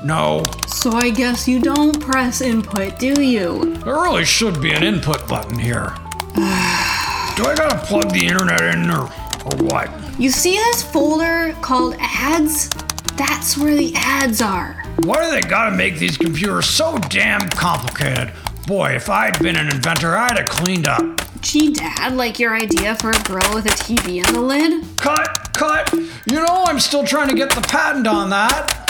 No. 0.03 0.43
So 0.67 0.91
I 0.91 1.09
guess 1.09 1.47
you 1.47 1.59
don't 1.59 1.99
press 1.99 2.41
input, 2.41 2.99
do 2.99 3.21
you? 3.21 3.75
There 3.77 3.93
really 3.95 4.25
should 4.25 4.61
be 4.61 4.71
an 4.73 4.83
input 4.83 5.27
button 5.27 5.57
here. 5.57 5.93
Do 6.35 7.45
I 7.45 7.53
gotta 7.55 7.77
plug 7.85 8.11
the 8.11 8.25
internet 8.25 8.61
in 8.61 8.89
or, 8.89 9.03
or 9.45 9.57
what? 9.63 9.89
You 10.19 10.29
see 10.31 10.55
this 10.55 10.83
folder 10.83 11.55
called 11.61 11.95
ads? 11.99 12.69
That's 13.17 13.57
where 13.57 13.75
the 13.75 13.93
ads 13.95 14.41
are. 14.41 14.83
Why 14.99 15.23
do 15.25 15.31
they 15.31 15.41
gotta 15.41 15.75
make 15.75 15.97
these 15.97 16.17
computers 16.17 16.67
so 16.67 16.97
damn 17.09 17.49
complicated? 17.49 18.31
Boy, 18.67 18.91
if 18.91 19.09
I'd 19.09 19.39
been 19.39 19.55
an 19.55 19.67
inventor, 19.67 20.15
I'd 20.15 20.37
have 20.37 20.49
cleaned 20.49 20.87
up. 20.87 21.01
Gee, 21.41 21.73
Dad, 21.73 22.15
like 22.15 22.39
your 22.39 22.55
idea 22.55 22.95
for 22.95 23.11
a 23.11 23.23
grill 23.23 23.53
with 23.53 23.65
a 23.65 23.69
TV 23.69 24.25
in 24.27 24.33
the 24.33 24.41
lid? 24.41 24.85
Cut, 24.97 25.53
cut! 25.53 25.91
You 25.93 26.35
know 26.35 26.63
I'm 26.65 26.79
still 26.79 27.03
trying 27.03 27.29
to 27.29 27.35
get 27.35 27.49
the 27.55 27.61
patent 27.61 28.05
on 28.05 28.29
that. 28.29 28.83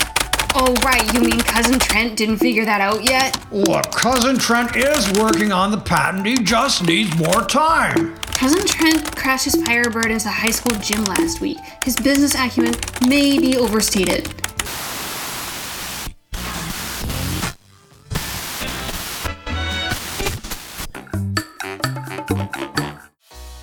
Oh, 0.56 0.74
right, 0.84 1.14
you 1.14 1.22
mean 1.22 1.40
Cousin 1.40 1.78
Trent 1.78 2.18
didn't 2.18 2.38
figure 2.38 2.66
that 2.66 2.82
out 2.82 3.08
yet? 3.08 3.40
Look, 3.52 3.92
Cousin 3.92 4.38
Trent 4.38 4.76
is 4.76 5.12
working 5.20 5.52
on 5.52 5.72
the 5.72 5.78
patent, 5.78 6.26
he 6.26 6.36
just 6.36 6.84
needs 6.84 7.16
more 7.18 7.44
time. 7.46 8.16
Cousin 8.38 8.68
Trent 8.68 9.16
crashed 9.16 9.46
his 9.46 9.56
Firebird 9.64 10.12
into 10.12 10.26
the 10.26 10.30
high 10.30 10.52
school 10.52 10.78
gym 10.78 11.04
last 11.06 11.42
week. 11.42 11.58
His 11.84 11.96
business 11.96 12.36
acumen 12.36 12.76
may 13.08 13.40
be 13.40 13.58
overstated. 13.58 14.28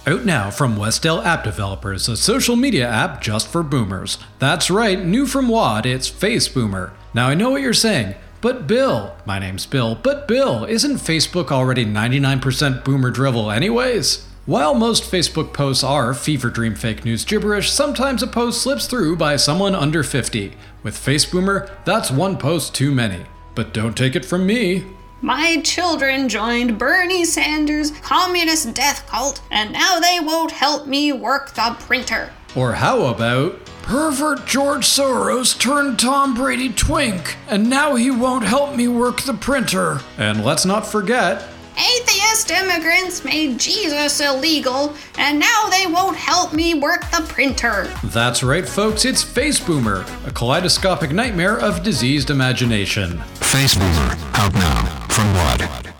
Out 0.06 0.24
now 0.24 0.50
from 0.50 0.76
Westdale 0.76 1.24
App 1.24 1.44
Developers, 1.44 2.08
a 2.08 2.16
social 2.16 2.56
media 2.56 2.88
app 2.88 3.22
just 3.22 3.46
for 3.46 3.62
boomers. 3.62 4.18
That's 4.40 4.72
right, 4.72 4.98
new 4.98 5.26
from 5.26 5.46
WAD, 5.46 5.86
it's 5.86 6.08
Face 6.08 6.48
Boomer. 6.48 6.92
Now 7.14 7.28
I 7.28 7.34
know 7.34 7.50
what 7.50 7.62
you're 7.62 7.74
saying, 7.74 8.16
but 8.40 8.66
Bill, 8.66 9.14
my 9.24 9.38
name's 9.38 9.66
Bill, 9.66 9.94
but 9.94 10.26
Bill, 10.26 10.64
isn't 10.64 10.96
Facebook 10.96 11.52
already 11.52 11.86
99% 11.86 12.84
boomer 12.84 13.12
drivel 13.12 13.52
anyways? 13.52 14.33
While 14.46 14.74
most 14.74 15.10
Facebook 15.10 15.54
posts 15.54 15.82
are 15.82 16.12
fever 16.12 16.50
dream 16.50 16.74
fake 16.74 17.02
news 17.02 17.24
gibberish, 17.24 17.72
sometimes 17.72 18.22
a 18.22 18.26
post 18.26 18.60
slips 18.60 18.86
through 18.86 19.16
by 19.16 19.36
someone 19.36 19.74
under 19.74 20.02
50. 20.02 20.52
With 20.82 20.98
Face 20.98 21.24
Boomer, 21.24 21.70
that's 21.86 22.10
one 22.10 22.36
post 22.36 22.74
too 22.74 22.90
many. 22.92 23.24
But 23.54 23.72
don't 23.72 23.96
take 23.96 24.14
it 24.14 24.24
from 24.24 24.46
me, 24.46 24.84
My 25.22 25.62
children 25.62 26.28
joined 26.28 26.76
Bernie 26.78 27.24
Sanders' 27.24 27.92
communist 28.02 28.74
death 28.74 29.06
cult, 29.06 29.40
and 29.50 29.72
now 29.72 29.98
they 29.98 30.18
won't 30.20 30.50
help 30.50 30.86
me 30.86 31.10
work 31.12 31.54
the 31.54 31.74
printer. 31.80 32.30
Or 32.54 32.74
how 32.74 33.06
about 33.06 33.64
pervert 33.82 34.44
George 34.44 34.84
Soros 34.84 35.58
turned 35.58 35.98
Tom 35.98 36.34
Brady 36.34 36.68
twink, 36.70 37.38
and 37.48 37.70
now 37.70 37.94
he 37.94 38.10
won't 38.10 38.44
help 38.44 38.76
me 38.76 38.88
work 38.88 39.22
the 39.22 39.32
printer. 39.32 40.00
And 40.18 40.44
let's 40.44 40.66
not 40.66 40.86
forget, 40.86 41.48
Atheist 41.76 42.23
immigrants 42.50 43.24
made 43.24 43.58
Jesus 43.58 44.20
illegal, 44.20 44.94
and 45.18 45.38
now 45.38 45.68
they 45.70 45.86
won't 45.86 46.16
help 46.16 46.52
me 46.52 46.74
work 46.74 47.02
the 47.10 47.24
printer. 47.28 47.84
that's 48.04 48.42
right, 48.42 48.68
folks, 48.68 49.04
it's 49.04 49.22
Face 49.22 49.60
Boomer, 49.60 50.04
a 50.26 50.30
kaleidoscopic 50.30 51.12
nightmare 51.12 51.58
of 51.58 51.82
diseased 51.82 52.30
imagination. 52.30 53.18
Face 53.34 53.74
Boomer, 53.74 54.16
out 54.34 54.52
now 54.54 55.06
from 55.08 55.32
WAD. 55.34 55.93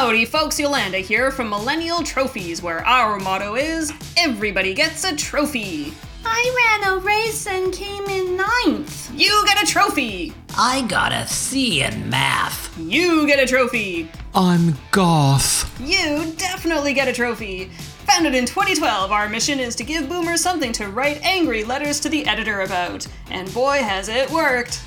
Howdy, 0.00 0.24
folks, 0.24 0.58
Yolanda 0.58 0.96
here 0.96 1.30
from 1.30 1.50
Millennial 1.50 2.02
Trophies, 2.02 2.62
where 2.62 2.82
our 2.86 3.18
motto 3.18 3.54
is 3.54 3.92
everybody 4.16 4.72
gets 4.72 5.04
a 5.04 5.14
trophy. 5.14 5.92
I 6.24 6.80
ran 6.80 6.94
a 6.94 6.98
race 7.00 7.46
and 7.46 7.70
came 7.70 8.06
in 8.06 8.34
ninth. 8.34 9.12
You 9.14 9.44
get 9.44 9.62
a 9.62 9.66
trophy. 9.66 10.32
I 10.56 10.86
got 10.88 11.12
a 11.12 11.26
C 11.26 11.82
in 11.82 12.08
math. 12.08 12.74
You 12.78 13.26
get 13.26 13.40
a 13.40 13.46
trophy. 13.46 14.10
I'm 14.34 14.74
goth. 14.90 15.70
You 15.78 16.32
definitely 16.38 16.94
get 16.94 17.06
a 17.06 17.12
trophy. 17.12 17.66
Founded 18.06 18.34
in 18.34 18.46
2012, 18.46 19.12
our 19.12 19.28
mission 19.28 19.60
is 19.60 19.76
to 19.76 19.84
give 19.84 20.08
boomers 20.08 20.40
something 20.40 20.72
to 20.72 20.88
write 20.88 21.22
angry 21.22 21.62
letters 21.62 22.00
to 22.00 22.08
the 22.08 22.26
editor 22.26 22.62
about. 22.62 23.06
And 23.30 23.52
boy, 23.52 23.82
has 23.82 24.08
it 24.08 24.30
worked. 24.30 24.82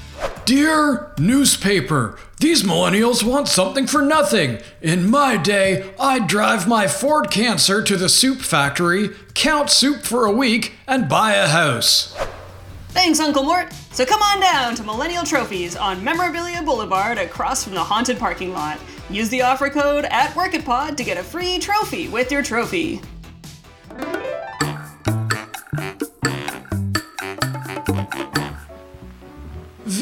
Dear 0.45 1.13
newspaper, 1.17 2.17
these 2.39 2.63
millennials 2.63 3.23
want 3.23 3.47
something 3.47 3.87
for 3.87 4.01
nothing. 4.01 4.59
In 4.81 5.09
my 5.09 5.37
day, 5.37 5.93
I'd 5.97 6.27
drive 6.27 6.67
my 6.67 6.87
Ford 6.87 7.31
Cancer 7.31 7.81
to 7.81 7.95
the 7.95 8.09
soup 8.09 8.39
factory, 8.39 9.11
count 9.33 9.69
soup 9.69 10.01
for 10.01 10.25
a 10.25 10.31
week, 10.31 10.73
and 10.85 11.07
buy 11.07 11.33
a 11.33 11.47
house. 11.47 12.13
Thanks, 12.89 13.21
Uncle 13.21 13.43
Mort. 13.43 13.71
So 13.91 14.05
come 14.05 14.21
on 14.21 14.41
down 14.41 14.75
to 14.75 14.83
Millennial 14.83 15.23
Trophies 15.23 15.77
on 15.77 16.03
Memorabilia 16.03 16.61
Boulevard 16.61 17.17
across 17.17 17.63
from 17.63 17.73
the 17.73 17.83
haunted 17.83 18.19
parking 18.19 18.51
lot. 18.51 18.79
Use 19.09 19.29
the 19.29 19.41
offer 19.41 19.69
code 19.69 20.05
at 20.05 20.31
WorkItPod 20.31 20.97
to 20.97 21.03
get 21.03 21.17
a 21.17 21.23
free 21.23 21.57
trophy 21.57 22.09
with 22.09 22.31
your 22.31 22.43
trophy. 22.43 23.01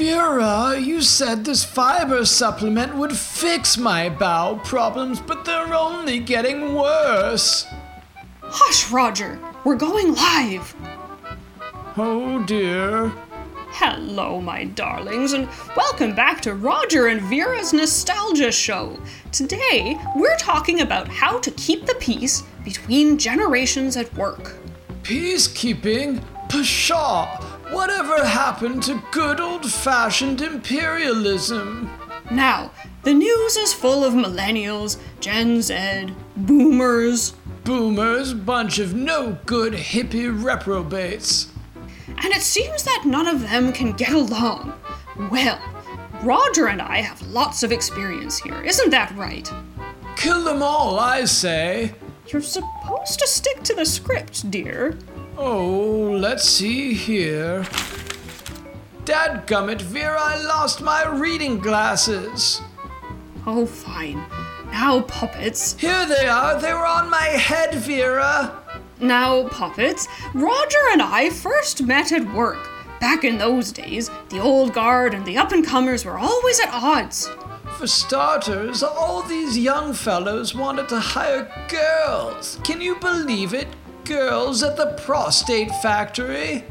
Vera, 0.04 0.80
you 0.80 1.00
said 1.00 1.46
this 1.46 1.64
fiber 1.64 2.26
supplement 2.26 2.96
would 2.96 3.16
fix 3.16 3.78
my 3.78 4.10
bowel 4.10 4.58
problems, 4.58 5.20
but 5.22 5.46
they're 5.46 5.76
only 5.76 6.18
getting 6.18 6.74
worse. 6.74 7.68
Hush, 8.42 8.90
Roger. 8.90 9.40
We're 9.64 9.76
going 9.76 10.16
live. 10.16 10.76
Oh 11.98 12.44
dear. 12.48 13.10
Hello, 13.70 14.42
my 14.42 14.64
darlings, 14.64 15.34
and 15.34 15.48
welcome 15.78 16.16
back 16.16 16.42
to 16.42 16.56
Roger 16.56 17.06
and 17.06 17.22
Vera's 17.22 17.72
Nostalgia 17.72 18.52
Show. 18.52 19.00
Today, 19.32 20.00
we're 20.16 20.38
talking 20.38 20.82
about 20.82 21.10
how 21.10 21.38
to 21.42 21.52
keep 21.52 21.86
the 21.86 21.96
peace 22.00 22.42
between 22.64 23.20
generations 23.20 23.96
at 23.98 24.12
work. 24.16 24.56
Peacekeeping? 25.04 26.24
Pshaw! 26.50 27.61
Whatever 27.72 28.26
happened 28.26 28.84
to 28.84 29.02
good 29.12 29.40
old 29.40 29.66
fashioned 29.72 30.42
imperialism? 30.42 31.90
Now, 32.30 32.74
the 33.04 33.14
news 33.14 33.56
is 33.56 33.74
full 33.74 34.04
of 34.04 34.14
millennials, 34.14 34.98
Gen 35.22 35.62
Z, 35.62 36.14
boomers. 36.36 37.34
Boomers, 37.64 38.34
bunch 38.34 38.80
of 38.80 38.94
no 38.94 39.38
good 39.46 39.72
hippie 39.72 40.30
reprobates. 40.44 41.48
And 42.08 42.34
it 42.34 42.42
seems 42.42 42.84
that 42.84 43.04
none 43.06 43.28
of 43.28 43.42
them 43.42 43.72
can 43.72 43.94
get 43.94 44.12
along. 44.12 44.74
Well, 45.32 45.60
Roger 46.24 46.68
and 46.68 46.82
I 46.82 46.98
have 46.98 47.22
lots 47.22 47.64
of 47.64 47.72
experience 47.72 48.38
here, 48.38 48.62
isn't 48.62 48.90
that 48.90 49.16
right? 49.16 49.50
Kill 50.18 50.44
them 50.44 50.62
all, 50.62 51.00
I 51.00 51.24
say. 51.24 51.94
You're 52.28 52.42
supposed 52.42 53.20
to 53.20 53.28
stick 53.28 53.64
to 53.64 53.74
the 53.74 53.86
script, 53.86 54.52
dear. 54.52 54.98
Oh, 55.38 56.18
let's 56.20 56.44
see 56.44 56.94
here. 56.94 57.64
Dadgummit, 59.06 59.82
Vera, 59.82 60.20
I 60.20 60.42
lost 60.44 60.82
my 60.82 61.08
reading 61.08 61.60
glasses. 61.60 62.62
Oh, 63.48 63.66
fine. 63.66 64.24
Now, 64.72 65.02
puppets. 65.02 65.76
Here 65.78 66.06
they 66.06 66.28
are. 66.28 66.60
They 66.60 66.74
were 66.74 66.86
on 66.86 67.10
my 67.10 67.26
head, 67.26 67.74
Vera. 67.76 68.58
Now, 69.00 69.48
puppets, 69.48 70.08
Roger 70.34 70.78
and 70.92 71.02
I 71.02 71.30
first 71.30 71.82
met 71.82 72.12
at 72.12 72.32
work. 72.34 72.70
Back 73.00 73.24
in 73.24 73.40
those 73.40 73.72
days, 73.72 74.12
the 74.30 74.40
old 74.40 74.74
guard 74.74 75.16
and 75.16 75.26
the 75.26 75.38
up 75.38 75.52
and 75.52 75.66
comers 75.66 76.06
were 76.06 76.20
always 76.20 76.60
at 76.60 76.70
odds. 76.72 77.28
For 77.78 77.88
starters, 77.88 78.84
all 78.84 79.24
these 79.24 79.58
young 79.58 79.94
fellows 79.94 80.54
wanted 80.54 80.88
to 80.90 81.00
hire 81.00 81.52
girls. 81.68 82.60
Can 82.64 82.80
you 82.80 82.96
believe 82.98 83.56
it? 83.56 83.68
Girls 84.06 84.64
at 84.64 84.78
the 84.78 84.98
prostate 85.06 85.70
factory? 85.82 86.64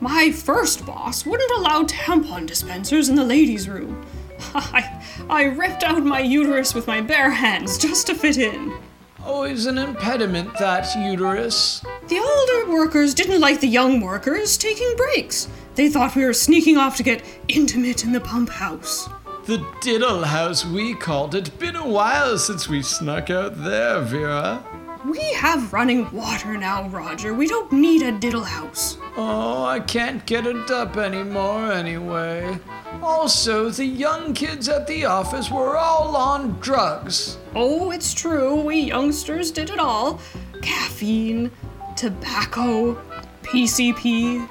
My 0.00 0.30
first 0.30 0.84
boss 0.84 1.24
wouldn't 1.24 1.50
allow 1.52 1.84
tampon 1.84 2.46
dispensers 2.46 3.08
in 3.08 3.16
the 3.16 3.24
ladies' 3.24 3.68
room. 3.68 4.04
I, 4.54 5.02
I 5.30 5.44
ripped 5.44 5.82
out 5.82 6.04
my 6.04 6.20
uterus 6.20 6.74
with 6.74 6.86
my 6.86 7.00
bare 7.00 7.30
hands 7.30 7.78
just 7.78 8.06
to 8.08 8.14
fit 8.14 8.36
in. 8.36 8.72
Oh, 9.20 9.34
Always 9.34 9.64
an 9.64 9.78
impediment, 9.78 10.50
that 10.58 10.94
uterus. 10.94 11.82
The 12.08 12.18
older 12.18 12.70
workers 12.70 13.14
didn't 13.14 13.40
like 13.40 13.60
the 13.60 13.66
young 13.66 14.02
workers 14.02 14.58
taking 14.58 14.94
breaks. 14.96 15.48
They 15.76 15.88
thought 15.88 16.14
we 16.14 16.24
were 16.24 16.34
sneaking 16.34 16.76
off 16.76 16.96
to 16.98 17.02
get 17.02 17.24
intimate 17.48 18.04
in 18.04 18.12
the 18.12 18.20
pump 18.20 18.50
house. 18.50 19.08
The 19.46 19.66
diddle 19.80 20.24
house, 20.24 20.66
we 20.66 20.94
called 20.94 21.34
it. 21.34 21.58
Been 21.58 21.76
a 21.76 21.88
while 21.88 22.36
since 22.36 22.68
we 22.68 22.82
snuck 22.82 23.30
out 23.30 23.62
there, 23.62 24.00
Vera. 24.00 24.62
We 25.04 25.20
have 25.34 25.72
running 25.74 26.10
water 26.12 26.56
now, 26.56 26.88
Roger. 26.88 27.34
We 27.34 27.46
don't 27.46 27.70
need 27.70 28.00
a 28.00 28.10
diddle 28.10 28.44
house. 28.44 28.96
Oh, 29.18 29.62
I 29.62 29.80
can't 29.80 30.24
get 30.24 30.46
it 30.46 30.70
up 30.70 30.96
anymore 30.96 31.70
anyway. 31.70 32.58
Also, 33.02 33.68
the 33.68 33.84
young 33.84 34.32
kids 34.32 34.66
at 34.66 34.86
the 34.86 35.04
office 35.04 35.50
were 35.50 35.76
all 35.76 36.16
on 36.16 36.58
drugs. 36.60 37.36
Oh, 37.54 37.90
it's 37.90 38.14
true. 38.14 38.62
We 38.62 38.80
youngsters 38.80 39.50
did 39.50 39.68
it 39.68 39.78
all 39.78 40.20
caffeine, 40.62 41.50
tobacco, 41.96 42.94
PCP. 43.42 44.48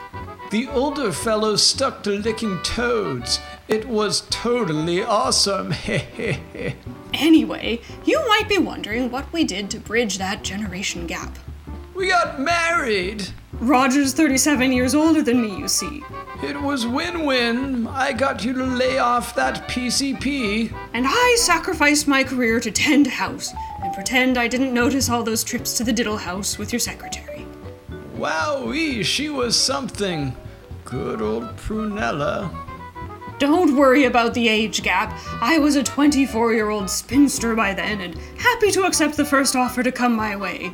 The 0.51 0.67
older 0.67 1.11
fellows 1.11 1.65
stuck 1.65 2.03
to 2.03 2.11
licking 2.11 2.61
toads. 2.61 3.39
It 3.67 3.87
was 3.87 4.21
totally 4.29 5.01
awesome. 5.03 5.73
anyway, 7.13 7.79
you 8.03 8.27
might 8.27 8.49
be 8.49 8.57
wondering 8.57 9.09
what 9.09 9.31
we 9.31 9.43
did 9.43 9.69
to 9.71 9.79
bridge 9.79 10.17
that 10.17 10.43
generation 10.43 11.07
gap. 11.07 11.39
We 11.95 12.09
got 12.09 12.41
married. 12.41 13.29
Roger's 13.53 14.13
37 14.13 14.73
years 14.73 14.93
older 14.93 15.21
than 15.21 15.41
me, 15.41 15.57
you 15.57 15.67
see. 15.67 16.03
It 16.41 16.59
was 16.59 16.85
win 16.85 17.25
win. 17.25 17.87
I 17.87 18.11
got 18.11 18.43
you 18.43 18.51
to 18.53 18.65
lay 18.65 18.97
off 18.97 19.33
that 19.35 19.69
PCP. 19.69 20.75
And 20.93 21.05
I 21.07 21.37
sacrificed 21.39 22.07
my 22.07 22.23
career 22.23 22.59
to 22.59 22.71
tend 22.71 23.07
house 23.07 23.53
and 23.81 23.93
pretend 23.93 24.37
I 24.37 24.49
didn't 24.49 24.73
notice 24.73 25.09
all 25.09 25.23
those 25.23 25.43
trips 25.43 25.77
to 25.77 25.85
the 25.85 25.93
diddle 25.93 26.17
house 26.17 26.57
with 26.57 26.73
your 26.73 26.81
secretary. 26.81 27.45
Wowee, 28.17 29.05
she 29.05 29.29
was 29.29 29.55
something. 29.55 30.35
Good 30.83 31.21
old 31.21 31.55
Prunella. 31.55 32.62
Don't 33.39 33.75
worry 33.75 34.05
about 34.05 34.33
the 34.33 34.47
age 34.47 34.83
gap. 34.83 35.17
I 35.41 35.57
was 35.57 35.75
a 35.75 35.83
24 35.83 36.53
year 36.53 36.69
old 36.69 36.89
spinster 36.89 37.55
by 37.55 37.73
then 37.73 38.01
and 38.01 38.15
happy 38.37 38.71
to 38.71 38.83
accept 38.83 39.17
the 39.17 39.25
first 39.25 39.55
offer 39.55 39.83
to 39.83 39.91
come 39.91 40.15
my 40.15 40.35
way. 40.35 40.71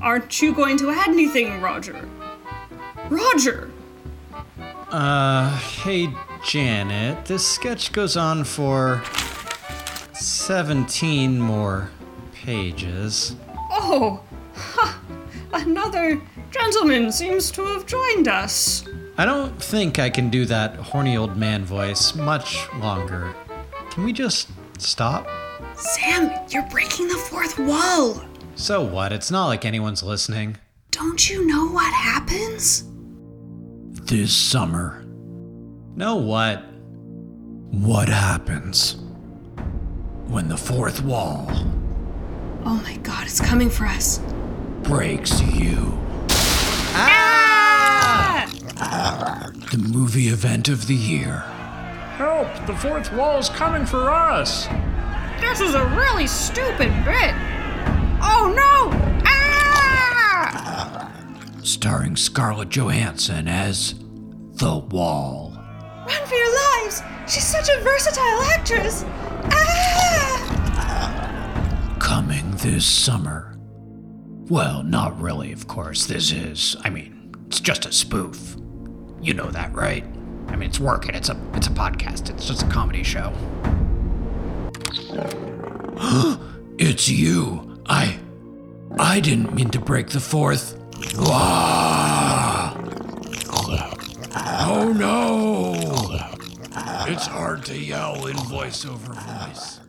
Aren't 0.00 0.42
you 0.42 0.52
going 0.52 0.76
to 0.78 0.90
add 0.90 1.08
anything, 1.08 1.60
Roger? 1.60 2.08
Roger! 3.08 3.70
Uh, 4.90 5.56
hey, 5.58 6.12
Janet, 6.44 7.24
this 7.24 7.46
sketch 7.46 7.92
goes 7.92 8.16
on 8.16 8.44
for 8.44 9.02
17 10.12 11.38
more 11.38 11.90
pages. 12.34 13.36
Oh, 13.70 14.20
ha! 14.54 15.00
Another 15.52 16.20
gentleman 16.50 17.12
seems 17.12 17.50
to 17.52 17.64
have 17.64 17.86
joined 17.86 18.28
us. 18.28 18.84
I 19.18 19.24
don't 19.24 19.60
think 19.62 19.98
I 19.98 20.08
can 20.10 20.30
do 20.30 20.46
that 20.46 20.74
horny 20.76 21.16
old 21.16 21.36
man 21.36 21.64
voice 21.64 22.14
much 22.14 22.66
longer. 22.74 23.34
Can 23.90 24.04
we 24.04 24.12
just 24.12 24.48
stop? 24.78 25.26
Sam, 25.76 26.30
you're 26.48 26.68
breaking 26.70 27.08
the 27.08 27.16
fourth 27.16 27.58
wall. 27.58 28.22
So 28.54 28.82
what? 28.82 29.12
It's 29.12 29.30
not 29.30 29.46
like 29.46 29.64
anyone's 29.64 30.02
listening. 30.02 30.56
Don't 30.90 31.28
you 31.28 31.46
know 31.46 31.66
what 31.68 31.92
happens? 31.92 32.84
This 34.04 34.34
summer. 34.34 35.04
Know 35.94 36.16
what? 36.16 36.64
What 37.70 38.08
happens 38.08 38.96
when 40.26 40.48
the 40.48 40.56
fourth 40.56 41.02
wall 41.02 41.46
Oh 42.64 42.76
my 42.84 42.96
god, 42.98 43.26
it's 43.26 43.40
coming 43.40 43.68
for 43.68 43.86
us. 43.86 44.20
breaks 44.82 45.40
you? 45.42 45.98
The 48.82 49.78
movie 49.78 50.28
event 50.28 50.68
of 50.68 50.86
the 50.86 50.94
year. 50.94 51.38
Help! 52.16 52.48
The 52.66 52.74
fourth 52.74 53.12
wall's 53.12 53.48
coming 53.48 53.86
for 53.86 54.10
us! 54.10 54.66
This 55.40 55.60
is 55.60 55.74
a 55.74 55.86
really 55.86 56.26
stupid 56.26 56.92
bit. 57.04 57.34
Oh 58.20 58.52
no! 58.54 58.90
Ah! 59.24 61.10
Starring 61.62 62.16
Scarlett 62.16 62.70
Johansson 62.70 63.48
as 63.48 63.94
The 64.54 64.78
Wall. 64.78 65.52
Run 66.06 66.26
for 66.26 66.34
your 66.34 66.52
lives! 66.82 67.02
She's 67.26 67.46
such 67.46 67.68
a 67.68 67.80
versatile 67.82 68.42
actress! 68.54 69.04
Ah! 69.52 70.58
Coming 71.98 72.50
this 72.56 72.84
summer. 72.84 73.56
Well, 74.48 74.82
not 74.82 75.18
really, 75.20 75.52
of 75.52 75.66
course. 75.68 76.04
This 76.06 76.30
is, 76.32 76.76
I 76.82 76.90
mean, 76.90 77.32
it's 77.46 77.60
just 77.60 77.86
a 77.86 77.92
spoof. 77.92 78.51
You 79.22 79.34
know 79.34 79.50
that, 79.50 79.72
right? 79.72 80.04
I 80.48 80.56
mean, 80.56 80.68
it's 80.68 80.80
working. 80.80 81.14
It's 81.14 81.28
a 81.28 81.36
it's 81.54 81.68
a 81.68 81.70
podcast. 81.70 82.28
It's 82.28 82.46
just 82.46 82.64
a 82.64 82.66
comedy 82.66 83.04
show. 83.04 83.32
it's 86.78 87.08
you. 87.08 87.80
I 87.86 88.18
I 88.98 89.20
didn't 89.20 89.54
mean 89.54 89.70
to 89.70 89.78
break 89.78 90.08
the 90.08 90.20
fourth. 90.20 90.76
Ah! 91.18 92.76
Oh 94.34 94.92
no! 94.92 95.74
It's 97.06 97.26
hard 97.26 97.64
to 97.66 97.78
yell 97.78 98.26
in 98.26 98.36
voiceover 98.36 99.14
voice. 99.14 99.81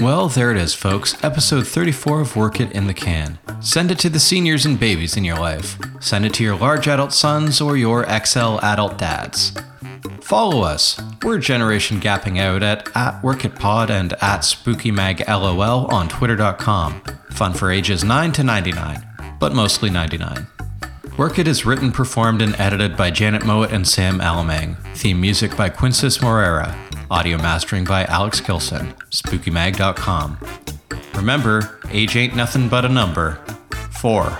Well, 0.00 0.28
there 0.28 0.52
it 0.52 0.56
is, 0.58 0.74
folks. 0.74 1.16
Episode 1.24 1.66
34 1.66 2.20
of 2.20 2.36
Work 2.36 2.60
It 2.60 2.70
in 2.70 2.86
the 2.86 2.94
Can. 2.94 3.40
Send 3.60 3.90
it 3.90 3.98
to 3.98 4.08
the 4.08 4.20
seniors 4.20 4.64
and 4.64 4.78
babies 4.78 5.16
in 5.16 5.24
your 5.24 5.38
life. 5.38 5.76
Send 5.98 6.24
it 6.24 6.32
to 6.34 6.44
your 6.44 6.56
large 6.56 6.86
adult 6.86 7.12
sons 7.12 7.60
or 7.60 7.76
your 7.76 8.04
XL 8.04 8.58
adult 8.62 8.96
dads. 8.96 9.52
Follow 10.20 10.62
us. 10.62 11.00
We're 11.24 11.38
Generation 11.38 12.00
Gapping 12.00 12.38
Out 12.38 12.62
at, 12.62 12.86
at 12.96 13.20
WorkItPod 13.22 13.90
and 13.90 14.12
at 14.14 14.42
SpookyMagLOL 14.42 15.92
on 15.92 16.08
Twitter.com. 16.08 17.02
Fun 17.30 17.52
for 17.52 17.72
ages 17.72 18.04
9 18.04 18.30
to 18.32 18.44
99, 18.44 19.04
but 19.40 19.52
mostly 19.52 19.90
99. 19.90 20.46
Work 21.16 21.40
It 21.40 21.48
is 21.48 21.66
written, 21.66 21.90
performed, 21.90 22.40
and 22.40 22.54
edited 22.60 22.96
by 22.96 23.10
Janet 23.10 23.44
Mowat 23.44 23.72
and 23.72 23.88
Sam 23.88 24.20
Alamang. 24.20 24.76
Theme 24.96 25.20
music 25.20 25.56
by 25.56 25.68
Quintus 25.68 26.18
Morera. 26.18 26.76
Audio 27.10 27.38
mastering 27.38 27.84
by 27.84 28.04
Alex 28.04 28.38
Kilson. 28.38 28.92
SpookyMag.com. 29.10 30.36
Remember, 31.14 31.80
age 31.90 32.16
ain't 32.16 32.36
nothing 32.36 32.68
but 32.68 32.84
a 32.84 32.88
number. 32.88 33.40
Four. 33.98 34.38